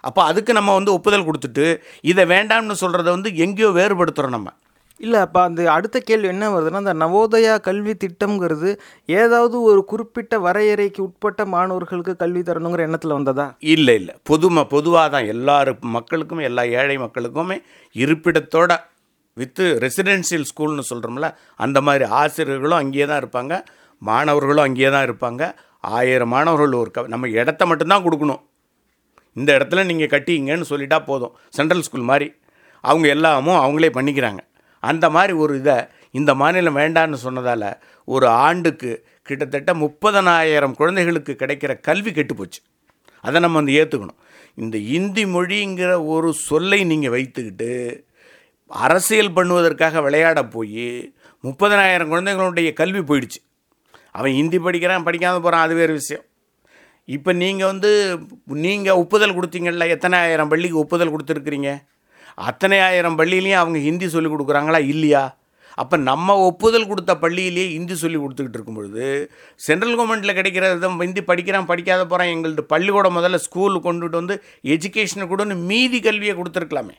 [0.03, 1.65] அப்போ அதுக்கு நம்ம வந்து ஒப்புதல் கொடுத்துட்டு
[2.01, 4.51] இதை வேண்டாம்னு சொல்கிறத வந்து எங்கேயோ வேறுபடுத்துகிறோம் நம்ம.
[4.99, 8.69] இல்லை அப்போ அந்த அடுத்த கேள்வி என்ன வருதுன்னா அந்த நவோதயா கல்வி திட்டம்ங்கிறது
[9.07, 13.45] ஏதாவது ஒரு குறிப்பிட்ட வரையறைக்கு உட்பட்ட மாணவர்களுக்கு கல்வி தரணுங்கிற எண்ணத்தில் வந்ததா?
[13.59, 14.15] இல்லை இல்லை.
[14.23, 17.57] பொதும பொதுவாக தான் எல்லாரு மக்களுக்கும் எல்லா ஏழை மக்களுக்குமே
[17.95, 18.71] இருப்பிடத்தோட
[19.37, 21.27] வித்து ரெசிடென்ஷியல் ஸ்கூல்னு சொல்கிறோம்ல
[21.65, 23.53] அந்த மாதிரி ஆசிரியர்களும் அங்கேயே தான் இருப்பாங்க
[24.01, 25.41] மாணவர்களும் அங்கேயே தான் இருப்பாங்க.
[25.83, 28.41] ஆயிரம் மாணவர்கள் ஒரு க நம்ம இடத்த மட்டும்தான் கொடுக்கணும்.
[29.33, 31.37] இந்த இடத்துல நீங்கள் கட்டிங்கன்னு சொல்லிட்டா போதும்.
[31.49, 32.33] சென்ட்ரல் ஸ்கூல் மாதிரி.
[32.81, 34.37] அவங்க எல்லாமும் அவங்களே பண்ணிக்கிறாங்க.
[34.79, 35.75] அந்த மாதிரி ஒரு இதை
[36.11, 42.61] இந்த மாநிலம் வேண்டான்னு சொன்னதால் ஒரு ஆண்டுக்கு கிட்டத்தட்ட முப்பதனாயிரம் குழந்தைகளுக்கு கிடைக்கிற கல்வி கெட்டுப்போச்சு
[43.21, 44.19] அதை நம்ம வந்து ஏற்றுக்கணும்
[44.55, 48.05] இந்த இந்தி மொழிங்கிற ஒரு சொல்லை நீங்கள் வைத்துக்கிட்டு
[48.67, 51.13] அரசியல் பண்ணுவதற்காக விளையாட போய்
[51.43, 53.39] முப்பதனாயிரம் குழந்தைகளுடைய கல்வி போயிடுச்சு.
[54.11, 56.23] அவன் ஹிந்தி படிக்கிறான் படிக்காமல் போகிறான் அது வேறு விஷயம்.
[57.15, 57.91] இப்போ நீங்கள் வந்து
[58.65, 61.69] நீங்கள் ஒப்புதல் கொடுத்தீங்கள்ல எத்தனை ஆயிரம் பள்ளிக்கு ஒப்புதல் கொடுத்துருக்குறீங்க?
[62.49, 65.23] அத்தனை ஆயிரம் பள்ளியிலையும் அவங்க ஹிந்தி சொல்லி கொடுக்குறாங்களா இல்லையா?
[65.81, 69.05] அப்போ நம்ம ஒப்புதல் கொடுத்த பள்ளியிலேயே ஹிந்தி சொல்லி கொடுத்துக்கிட்டு இருக்கும் பொழுது
[69.67, 74.37] சென்ட்ரல் கவர்மெண்ட்டில் கிடைக்கிறத ஹிந்தி படிக்கிறான் படிக்காத போகிறான் எங்களது பள்ளிக்கூடம் முதல்ல ஸ்கூல் கொண்டுட்டு வந்து
[74.75, 76.95] எஜுகேஷனை கூட மீதி கல்வியை கொடுத்துருக்கலாமே.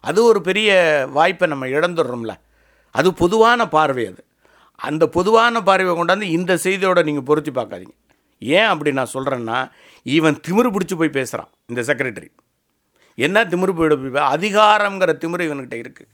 [0.00, 0.70] அது ஒரு பெரிய
[1.16, 2.34] வாய்ப்பை நம்ம இழந்துடுறோம்ல.
[2.90, 4.22] அது பொதுவான பார்வை அது.
[4.88, 7.94] அந்த பொதுவான பார்வையை கொண்டாந்து இந்த செய்தியோட நீங்கள் பொருத்தி பார்க்காதீங்க.
[8.44, 9.70] ஏன் அப்படி நான் சொல்கிறேன்னா
[10.02, 12.30] இவன் திமிரு பிடிச்சி போய் பேசுகிறான் இந்த செக்ரட்டரி
[13.14, 16.10] என்ன திமிரு போய் அதிகாரங்கிற திமிரு இவன்கிட்ட இருக்குது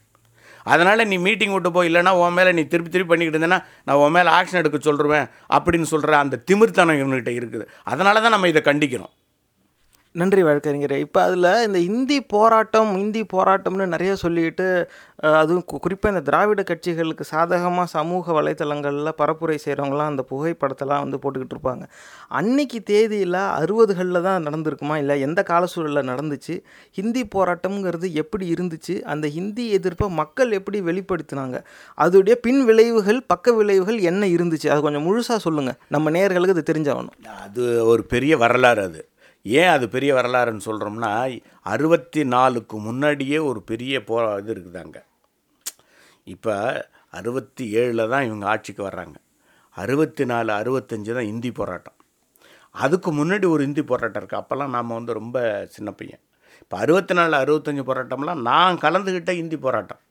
[0.63, 4.11] அதனால் நீ மீட்டிங் விட்டு போய் இல்லைன்னா உன் மேலே நீ திருப்பி திருப்பி பண்ணிக்கிட்டு இருந்தேன்னா நான் உன்
[4.11, 7.65] மேலே ஆக்ஷன் எடுக்க சொல்கிறேன் அப்படின்னு சொல்கிற அந்த திமிர்த்தனம் இவன்கிட்ட இருக்குது.
[7.83, 9.13] அதனால தான் நம்ம இதை கண்டிக்கிறோம்.
[10.15, 10.97] நன்றி வழக்கறிஞரே.
[11.05, 14.65] இப்போ அதில் இந்த இந்தி போராட்டம் இந்தி போராட்டம்னு நிறைய சொல்லிட்டு
[15.41, 21.83] அதுவும் குறிப்பாக இந்த திராவிட கட்சிகளுக்கு சாதகமாக சமூக வலைத்தளங்களில் பரப்புரை செய்கிறவங்களாம் அந்த புகைப்படத்தெல்லாம் வந்து போட்டுக்கிட்டு இருப்பாங்க.
[22.39, 24.97] அன்னைக்கு தேதியில் அறுபதுகளில் தான் நடந்திருக்குமா?
[25.03, 26.55] இல்லை எந்த கால சூழலில் நடந்துச்சு?
[26.99, 28.95] ஹிந்தி போராட்டம்ங்கிறது எப்படி இருந்துச்சு?
[29.13, 31.59] அந்த ஹிந்தி எதிர்ப்பை மக்கள் எப்படி வெளிப்படுத்தினாங்க?
[32.05, 34.69] அதோடைய பின் விளைவுகள் பக்க விளைவுகள் என்ன இருந்துச்சு?
[34.73, 39.01] அது கொஞ்சம் முழுசாக சொல்லுங்கள் நம்ம நேர்களுக்கு அது தெரிஞ்சாகணும் அது ஒரு பெரிய வரலாறு அது.
[39.45, 41.11] ஏன் அது பெரிய வரலாறுன்னு சொல்கிறோம்னா
[41.73, 44.97] அறுபத்தி நாலுக்கு முன்னாடியே ஒரு பெரிய போ இது இருக்குதாங்க
[46.33, 46.55] இப்போ
[47.17, 49.15] அறுபத்தி ஏழில் தான் இவங்க ஆட்சிக்கு வர்றாங்க.
[49.77, 51.97] அறுபத்தி நாலு அறுபத்தஞ்சு தான் இந்தி போராட்டம்.
[52.75, 55.37] அதுக்கு முன்னாடி ஒரு இந்தி போராட்டம் இருக்குது அப்போல்லாம் நாம் வந்து ரொம்ப
[55.75, 56.21] சின்ன பையன்.
[56.61, 60.01] இப்போ அறுபத்தி நாலு அறுபத்தஞ்சு போராட்டம்லாம் நான் கலந்துக்கிட்ட இந்தி போராட்டம்.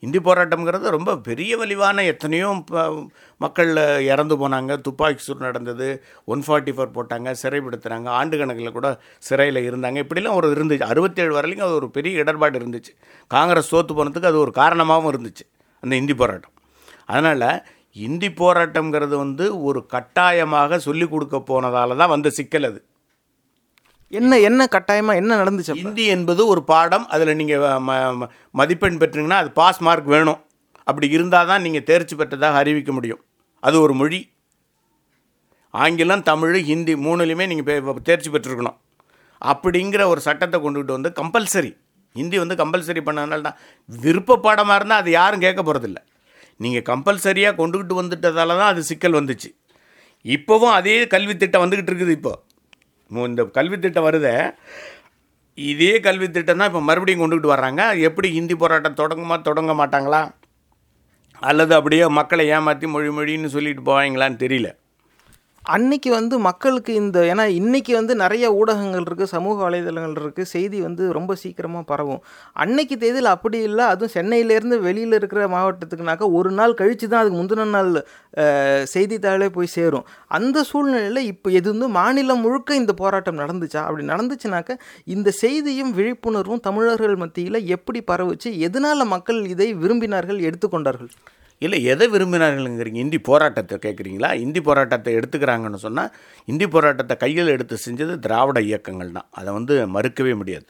[0.00, 4.80] இந்தி போராட்டம்ங்கிறது ரொம்ப பெரிய வலிவான எத்தனையோ ப- மக்கள் இறந்து போனாங்க.
[4.80, 10.04] துப்பாக்கி சூடு நடந்தது ஒன் ஃபார்ட்டி ஃபோர் போட்டாங்க சிறைப்படுத்துனாங்க ஆண்டு கணக்கில் கூட சிறையில் இருந்தாங்க.
[10.04, 10.82] இப்படிலாம் ஒரு இருந்துச்சு.
[10.82, 12.96] அறுபத்தேழு வரலையும் அது ஒரு பெரிய இடர்பாடு இருந்துச்சு.
[13.26, 16.50] காங்கிரஸ் தோற்று போனதுக்கு அது ஒரு காரணமாகவும் இருந்துச்சு அந்த இந்தி போராட்டம்.
[17.06, 22.84] அதனால் இந்தி போராட்டங்கிறது வந்து ஒரு கட்டாயமாக சொல்லிக் கொடுக்க போனதால தான் வந்த சிக்கல் அது.
[24.18, 27.98] என்ன என்ன கட்டாயமாக என்ன நடந்துச்சு ஹிந்தி என்பது ஒரு பாடம் அதில் நீங்கள் ம
[28.60, 30.40] மதிப்பெண் பெற்றீங்கன்னா அது பாஸ் மார்க் வேணும்.
[30.86, 33.20] அப்படி இருந்தால் தான் நீங்கள் தேர்ச்சி பெற்றதாக அறிவிக்க முடியும்.
[33.62, 34.20] அது ஒரு மொழி.
[35.74, 38.78] ஆங்கிலம் தமிழ் ஹிந்தி மூணுலையுமே நீங்கள் தேர்ச்சி பெற்றிருக்கணும்.
[39.42, 41.72] அப்படிங்கிற ஒரு சட்டத்தை கொண்டுகிட்டு வந்து கம்பல்சரி.
[42.16, 43.58] ஹிந்தி வந்து கம்பல்சரி பண்ணதுனால தான்.
[43.88, 45.98] விருப்ப பாடமாக இருந்தால் அது யாரும் கேட்க போகிறதில்ல
[46.60, 49.50] நீங்கள் கம்பல்சரியாக கொண்டுக்கிட்டு வந்துட்டதால தான் அது சிக்கல் வந்துச்சு.
[50.24, 52.40] இப்போவும் அதே கல்வி திட்டம் வந்துக்கிட்டு இருக்குது இப்போது
[53.10, 54.04] இந்த கல்வி திட்டம்
[55.54, 57.98] இதே கல்வி திட்டம் தான் இப்போ மறுபடியும் கொண்டுகிட்டு வர்றாங்க.
[57.98, 60.32] எப்படி ஹிந்தி போராட்டம் தொடங்குமா தொடங்க மாட்டாங்களா?
[61.42, 64.79] அல்லது அப்படியே மக்களை ஏமாற்றி மொழி மொழின்னு சொல்லிட்டு போவாங்களான்னு தெரியல.
[65.64, 71.02] அன்னைக்கு வந்து மக்களுக்கு இந்த ஏன்னா இன்னைக்கு வந்து நிறைய ஊடகங்கள் இருக்குது சமூக வலைதளங்கள் இருக்குது செய்தி வந்து
[71.16, 72.20] ரொம்ப சீக்கிரமாக பரவும்.
[72.62, 77.66] அன்னைக்கு தேதியில் அப்படி இல்லை அதுவும் சென்னையிலேருந்து வெளியில் இருக்கிற மாவட்டத்துக்குனாக்கா ஒரு நாள் கழித்து தான் அதுக்கு முந்தின
[77.76, 77.90] நாள்
[78.94, 80.06] செய்தித்தாளே போய் சேரும்.
[80.38, 83.82] அந்த சூழ்நிலையில் இப்போ எது வந்து மாநிலம் முழுக்க இந்த போராட்டம் நடந்துச்சா?
[83.88, 84.76] அப்படி நடந்துச்சுனாக்கா
[85.16, 88.50] இந்த செய்தியும் விழிப்புணர்வும் தமிழர்கள் மத்தியில் எப்படி பரவுச்சு?
[88.68, 91.12] எதனால் மக்கள் இதை விரும்பினார்கள் எடுத்துக்கொண்டார்கள்?
[91.64, 92.98] இல்லை எதை விரும்பினார்களுங்கிறீங்க?
[93.04, 94.28] இந்தி போராட்டத்தை கேட்குறீங்களா?
[94.44, 96.12] இந்தி போராட்டத்தை எடுத்துக்கிறாங்கன்னு சொன்னால்
[96.50, 99.28] இந்தி போராட்டத்தை கையில் எடுத்து செஞ்சது திராவிட இயக்கங்கள் தான்.
[99.38, 100.66] அதை வந்து மறுக்கவே முடியாது.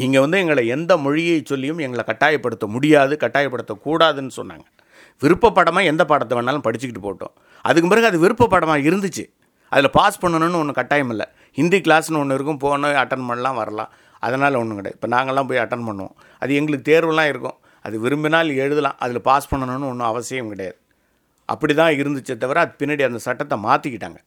[0.00, 4.64] நீங்கள் வந்து எங்களை எந்த மொழியை சொல்லியும் எங்களை கட்டாயப்படுத்த முடியாது கட்டாயப்படுத்தக்கூடாதுன்னு சொன்னாங்க.
[5.22, 7.34] விருப்பப்படமாக எந்த பாடத்தை வேணாலும் படிச்சுக்கிட்டு போட்டோம்.
[7.68, 9.24] அதுக்கு பிறகு அது விருப்பப்படமாக இருந்துச்சு.
[9.72, 11.26] அதில் பாஸ் பண்ணணும்னு ஒன்று கட்டாயம் இல்லை.
[11.58, 13.90] ஹிந்தி கிளாஸ்னு ஒன்று இருக்கும் போகணும் அட்டன் பண்ணலாம் வரலாம்.
[14.26, 14.98] அதனால் ஒன்றும் கிடையாது.
[14.98, 16.14] இப்போ நாங்கள்லாம் போய் அட்டன் பண்ணுவோம்.
[16.42, 17.56] அது எங்களுக்கு தேர்வுலாம் இருக்கும்.
[17.84, 18.98] அது விரும்பினால் எழுதலாம்.
[19.04, 20.78] அதில் பாஸ் பண்ணணும்னு ஒன்றும் அவசியம் கிடையாது.
[21.52, 24.20] அப்படி தான் இருந்துச்சே தவிர அது பின்னாடி அந்த சட்டத்தை மாற்றிக்கிட்டாங்க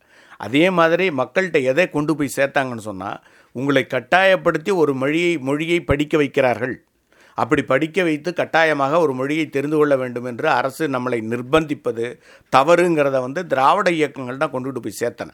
[0.45, 3.19] அதே மாதிரி மக்கள்கிட்ட எதை கொண்டு போய் சேர்த்தாங்கன்னு சொன்னால்
[3.55, 6.75] உங்களை கட்டாயப்படுத்தி ஒரு மொழியை மொழியை படிக்க வைக்கிறார்கள்.
[7.37, 12.05] அப்படி படிக்க வைத்து கட்டாயமாக ஒரு மொழியை தெரிந்து கொள்ள வேண்டும் என்று அரசு நம்மளை நிர்பந்திப்பது
[12.55, 15.33] தவறுங்கிறத வந்து திராவிட இயக்கங்கள் தான் கொண்டுகிட்டு போய் சேர்த்தன.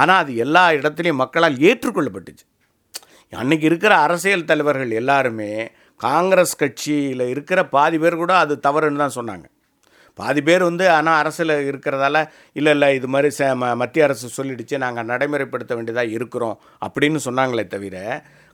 [0.00, 2.44] ஆனால் அது எல்லா இடத்துலையும் மக்களால் ஏற்றுக்கொள்ளப்பட்டுச்சு.
[3.32, 5.50] அன்றைக்கி இருக்கிற அரசியல் தலைவர்கள் எல்லாருமே
[6.00, 9.46] காங்கிரஸ் கட்சியில் இருக்கிற பாதி பேர் கூட அது தவறுன்னு தான் சொன்னாங்க.
[10.18, 12.16] பாதி பேர் வந்து ஆனால் அரசில் இருக்கிறதால
[12.58, 16.56] இல்லை இல்லை இது மாதிரி ச ம மத்திய அரசு சொல்லிடுச்சு நாங்கள் நடைமுறைப்படுத்த வேண்டியதாக இருக்கிறோம்.
[16.86, 17.96] அப்படின்னு சொன்னாங்களே தவிர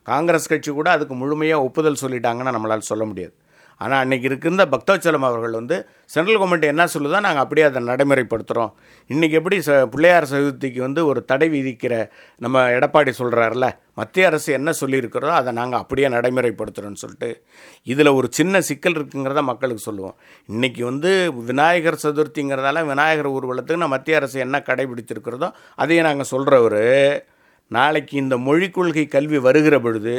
[0.09, 3.35] காங்கிரஸ் கட்சி கூட அதுக்கு முழுமையாக ஒப்புதல் சொல்லிட்டாங்கன்னு நம்மளால் சொல்ல முடியாது.
[3.77, 8.73] ஆனால் அன்றைக்கி இருக்கின்ற பக்தோச்சலம் அவர்கள் வந்து சென்ட்ரல் கவர்மெண்ட் என்ன சொல்லுதோ நாங்கள் அப்படியே அதை நடைமுறைப்படுத்துகிறோம்
[9.09, 12.09] இன்றைக்கி எப்படி ச பிள்ளையார் சதுர்த்திக்கு வந்து ஒரு தடை விதிக்கிற
[12.39, 17.45] நம்ம எடப்பாடி சொல்கிறாருல மத்திய அரசு என்ன சொல்லியிருக்கிறதோ அதை நாங்கள் அப்படியே நடைமுறைப்படுத்துகிறோன்னு சொல்லிட்டு
[17.83, 20.17] இதில் ஒரு சின்ன சிக்கல் இருக்குங்கிறத மக்களுக்கு சொல்லுவோம்.
[20.53, 26.83] இன்றைக்கி வந்து விநாயகர் சதுர்த்திங்கிறதால விநாயகர் ஊர்வலத்துக்கு நான் மத்திய அரசு என்ன கடைபிடிச்சிருக்கிறதோ அதையே நாங்கள் சொல்கிறவர்
[27.71, 30.15] நாளைக்கு இந்த மொழிக் கொள்கை கல்வி வருகிற பொழுது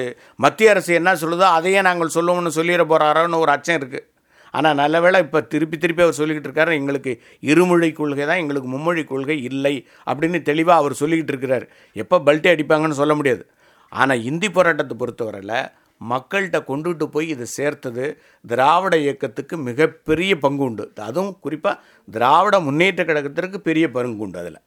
[0.46, 4.06] மத்திய அரசு என்ன சொல்லுதோ அதையே நாங்கள் சொல்லுவோம்னு சொல்லிட போகிறாரோன்னு ஒரு அச்சம் இருக்குது
[4.54, 7.12] ஆனால் நல்ல வேளை இப்போ திருப்பி திருப்பி அவர் சொல்லிக்கிட்டு இருக்காரு எங்களுக்கு
[7.52, 9.76] இருமொழி கொள்கை தான் எங்களுக்கு மும்மொழி கொள்கை இல்லை
[10.10, 11.66] அப்படின்னு தெளிவாக அவர் சொல்லிக்கிட்டு இருக்கிறார்.
[11.96, 13.44] எப்போ பல்ட்டி அடிப்பாங்கன்னு சொல்ல முடியாது.
[13.92, 15.60] ஆனால் இந்தி போராட்டத்தை பொறுத்தவரையில்
[16.02, 18.06] மக்கள்கிட்ட கொண்டுகிட்டு போய் இதை சேர்த்தது
[18.46, 20.86] திராவிட இயக்கத்துக்கு மிகப்பெரிய பங்கு உண்டு.
[21.08, 24.60] அதுவும் குறிப்பாக திராவிட முன்னேற்ற கழகத்திற்கு பெரிய பங்கு உண்டு அதில்.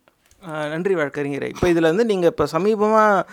[0.72, 1.48] நன்றி வழக்கறிஞரே.
[1.55, 3.24] இப்போ இதில் வந்து நீங்கள் இப்போ சமீபமாக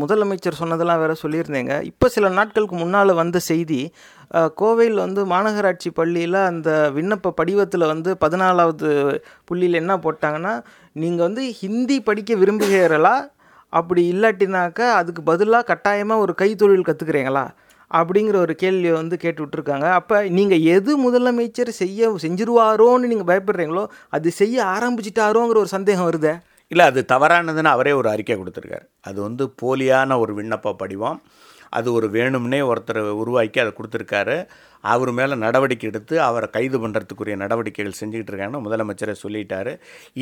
[0.00, 1.74] முதலமைச்சர் சொன்னதெல்லாம் வேறு சொல்லியிருந்தீங்க.
[1.90, 3.80] இப்போ சில நாட்களுக்கு முன்னால் வந்த செய்தி
[4.60, 8.88] கோவையில் வந்து மாநகராட்சி பள்ளியில் அந்த விண்ணப்ப படிவத்தில் வந்து பதினாலாவது
[9.50, 10.54] புள்ளியில் என்ன போட்டாங்கன்னா
[11.02, 13.16] நீங்கள் வந்து ஹிந்தி படிக்க விரும்புகிறீர்களா?
[13.72, 17.44] அப்படி இல்லாட்டினாக்கா அதுக்கு பதிலாக கட்டாயமாக ஒரு கைத்தொழில் கற்றுக்குறீங்களா
[17.90, 24.30] அப்படிங்கிற ஒரு கேள்வியை வந்து கேட்டு விட்ருக்காங்க அப்போ நீங்கள் எது முதலமைச்சர் செய்ய செஞ்சிருவாரோன்னு நீங்கள் பயப்படுறீங்களோ அது
[24.30, 26.40] செய்ய ஆரம்பிச்சிட்டாரோங்கிற ஒரு சந்தேகம் வருதே.
[26.68, 28.86] இல்லை அது தவறானதுன்னு அவரே ஒரு அறிக்கை கொடுத்துருக்காரு.
[29.00, 31.22] அது வந்து போலியான ஒரு விண்ணப்ப படிவம்.
[31.70, 34.46] அது ஒரு வேணும்னே ஒருத்தர் உருவாக்கி அதை கொடுத்துருக்காரு.
[34.92, 39.72] அவர் மேலே நடவடிக்கை எடுத்து அவரை கைது பண்ணுறதுக்குரிய நடவடிக்கைகள் செஞ்சுக்கிட்டு இருக்காங்கன்னு முதலமைச்சரை சொல்லிட்டாரு.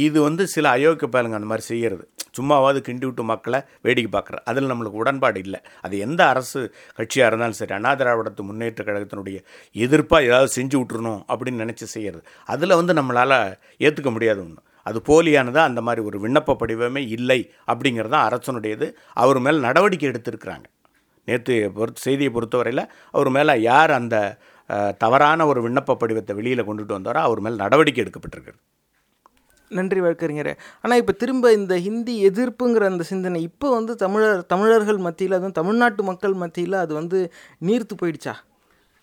[0.07, 2.05] இது வந்து சில அயோக்கிய பயலுங்க அந்த மாதிரி செய்கிறது
[2.39, 4.37] சும்மாவாவது கிண்டி விட்டு மக்களை வேடிக்கை பார்க்குற.
[4.51, 5.61] அதில் நம்மளுக்கு உடன்பாடு இல்லை.
[5.81, 6.61] அது எந்த அரசு
[6.99, 9.39] கட்சியாக இருந்தாலும் சரி அண்ணா திராவிடத்து முன்னேற்ற கழகத்தினுடைய
[9.85, 13.39] எதிர்ப்பாக ஏதாவது செஞ்சு விட்டுருணும் அப்படின்னு நினச்சி செய்கிறது அதில் வந்து நம்மளால்
[13.87, 17.41] ஏற்றுக்க முடியாது ஒன்று அது போலியானதாக அந்த மாதிரி ஒரு விண்ணப்ப படிவமே இல்லை
[17.73, 18.87] அப்படிங்கிறது தான் அரசனுடையது.
[19.23, 20.67] அவர் மேல் நடவடிக்கை எடுத்திருக்கிறாங்க.
[21.29, 22.85] நேற்று பொறுத்த செய்தியை பொறுத்தவரையில்
[23.17, 24.17] அவர் மேலே யார் அந்த
[25.03, 28.55] தவறான ஒரு விண்ணப்ப படிவத்தை வெளியில் கொண்டுட்டு வந்தாரோ அவர் மேல் நடவடிக்கை எடுக்கப்பட்டிருக்கு
[29.71, 30.53] நன்றி வழக்கறிஞரே.
[30.83, 36.03] ஆனால் இப்போ திரும்ப இந்த ஹிந்தி எதிர்ப்புங்கிற அந்த சிந்தனை இப்போ வந்து தமிழர் தமிழர்கள் மத்தியில் அதுவும் தமிழ்நாட்டு
[36.11, 37.19] மக்கள் மத்தியில் அது வந்து
[37.69, 38.35] நீர்த்து போயிடுச்சா?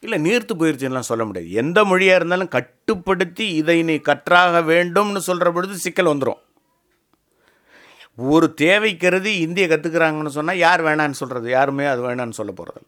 [0.03, 1.49] இல்லை நீர்த்து போயிருச்சுலாம் சொல்ல முடியாது.
[1.61, 6.39] எந்த மொழியாக இருந்தாலும் கட்டுப்படுத்தி இதை நீ கற்றாக வேண்டும்னு சொல்கிற பொழுது சிக்கல் வந்துடும்
[8.17, 12.87] ஒரு தேவை கருதி இந்தியை கற்றுக்குறாங்கன்னு சொன்னால் யார் வேணான்னு சொல்கிறது யாருமே அது வேணான்னு சொல்ல போகிறது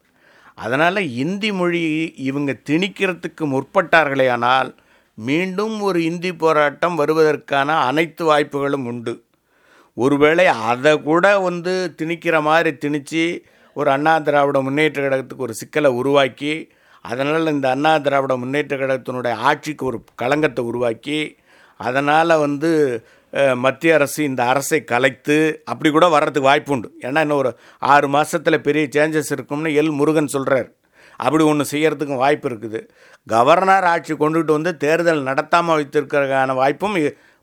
[0.58, 1.82] அதனால் இந்தி மொழி
[2.20, 4.70] இவங்க திணிக்கிறதுக்கு முற்பட்டார்களே ஆனால்
[5.18, 9.14] மீண்டும் ஒரு இந்தி போராட்டம் வருவதற்கான அனைத்து வாய்ப்புகளும் உண்டு.
[9.96, 13.24] ஒருவேளை அதை கூட வந்து திணிக்கிற மாதிரி திணித்து
[13.76, 16.54] ஒரு அண்ணா திராவிட முன்னேற்ற கழகத்துக்கு ஒரு சிக்கலை உருவாக்கி
[17.04, 21.20] அதனால் இந்த அண்ணா திராவிட முன்னேற்ற கழகத்தினுடைய ஆட்சிக்கு ஒரு களங்கத்தை உருவாக்கி
[21.80, 22.70] அதனால் வந்து
[23.64, 25.36] மத்திய அரசு இந்த அரசை கலைத்து
[25.72, 27.52] அப்படி கூட வர்றதுக்கு வாய்ப்பு உண்டு ஏன்னா இன்னும் ஒரு
[27.92, 30.70] ஆறு மாதத்தில் பெரிய சேஞ்சஸ் இருக்கும்னு எல் முருகன் சொல்கிறார்
[31.24, 32.80] அப்படி ஒன்று செய்கிறதுக்கும் வாய்ப்பு இருக்குது.
[33.26, 36.96] கவர்னர் ஆட்சி கொண்டுகிட்டு வந்து தேர்தல் நடத்தாமல் வைத்திருக்கிறதுக்கான வாய்ப்பும்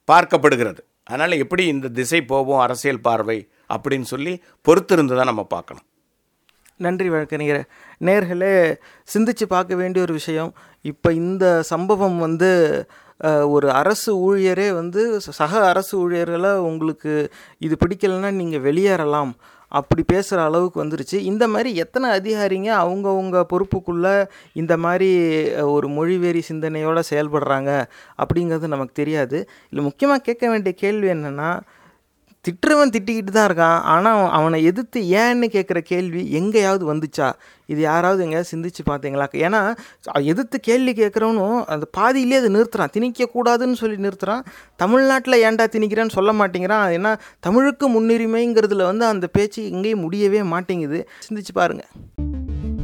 [0.08, 0.82] பார்க்கப்படுகிறது.
[1.10, 3.40] அதனால் எப்படி இந்த திசை போவோம் அரசியல் பார்வை
[3.76, 4.34] அப்படின்னு சொல்லி
[4.68, 5.86] பொறுத்திருந்து தான் நம்ம பார்க்கணும்.
[6.86, 7.64] நன்றி வழக்கறிஞர்.
[8.08, 8.52] நேர்களே
[9.14, 10.52] சிந்திச்சு பார்க்க வேண்டிய ஒரு விஷயம்
[10.92, 12.50] இப்போ இந்த சம்பவம் வந்து
[13.56, 19.32] ஒரு அரசு ஊழியரே வந்து சக அரசு ஊழியர்களை உங்களுக்கு இது பிடிக்கலைன்னா நீங்கள் வெளியேறலாம்.
[19.68, 21.18] அப்படி பேசுகிற அளவுக்கு வந்துருச்சு.
[21.32, 25.10] இந்த மாதிரி எத்தனை அதிகாரிங்க அவங்கவுங்க பொறுப்புக்குள்ளே இந்த மாதிரி
[25.62, 27.86] ஒரு மொழிவெறி சிந்தனையோடு செயல்படுறாங்க
[28.18, 29.50] அப்படிங்கிறது நமக்கு தெரியாது.
[29.70, 31.60] இல்லை முக்கியமாக கேட்க வேண்டிய கேள்வி என்னென்னா
[32.48, 33.82] திட்டுறவன் திட்டிக்கிட்டு தான் இருக்கான்.
[33.94, 37.34] ஆனால் அவனை எதிர்த்து ஏன்னு கேட்குற கேள்வி எங்கேயாவது வந்துச்சா?
[37.66, 39.26] இது யாராவது எங்கேயாவது சிந்திச்சு பார்த்தீங்களா?
[39.46, 39.78] ஏன்னா
[40.22, 42.94] எதிர்த்து கேள்வி கேட்குறவனும் அந்த பாதியிலே அதை நிறுத்துறான்.
[42.96, 44.46] திணிக்கக்கூடாதுன்னு சொல்லி நிறுத்துறான்.
[44.76, 46.88] தமிழ்நாட்டில் ஏன்டா திணிக்கிறேன்னு சொல்ல மாட்டேங்கிறான்.
[46.98, 51.10] ஏன்னா தமிழுக்கு முன்னுரிமைங்கிறதுல வந்து அந்த பேச்சு எங்கேயும் முடியவே மாட்டேங்குது.
[51.30, 51.86] சிந்திச்சு பாருங்க.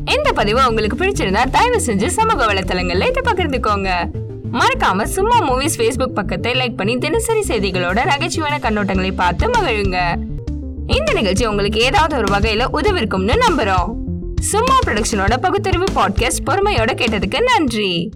[0.05, 3.89] இந்த பதிவு உங்களுக்கு பிடிச்சிருந்தா தயவு செஞ்சு சமூக வலைத்தளங்கள்ல இதை பகிர்ந்துக்கோங்க.
[4.53, 10.15] மறக்காம சும்மா மூவிஸ் ஃபேஸ்புக் பக்கத்தை லைக் பண்ணி தினசரி செய்திகளோட நகைச்சுவையான கண்ணோட்டங்களை பார்த்து மகிழுங்க.
[10.87, 13.93] இந்த நிகழ்ச்சி உங்களுக்கு ஏதாவது ஒரு வகையில உதவிருக்கும்னு நம்புறோம்.
[14.41, 18.11] சும்மா ப்ரொடக்ஷனோட பகுத்தறிவு பாட்காஸ்ட் பொறுமையோட கேட்டதுக்கு நன்றி.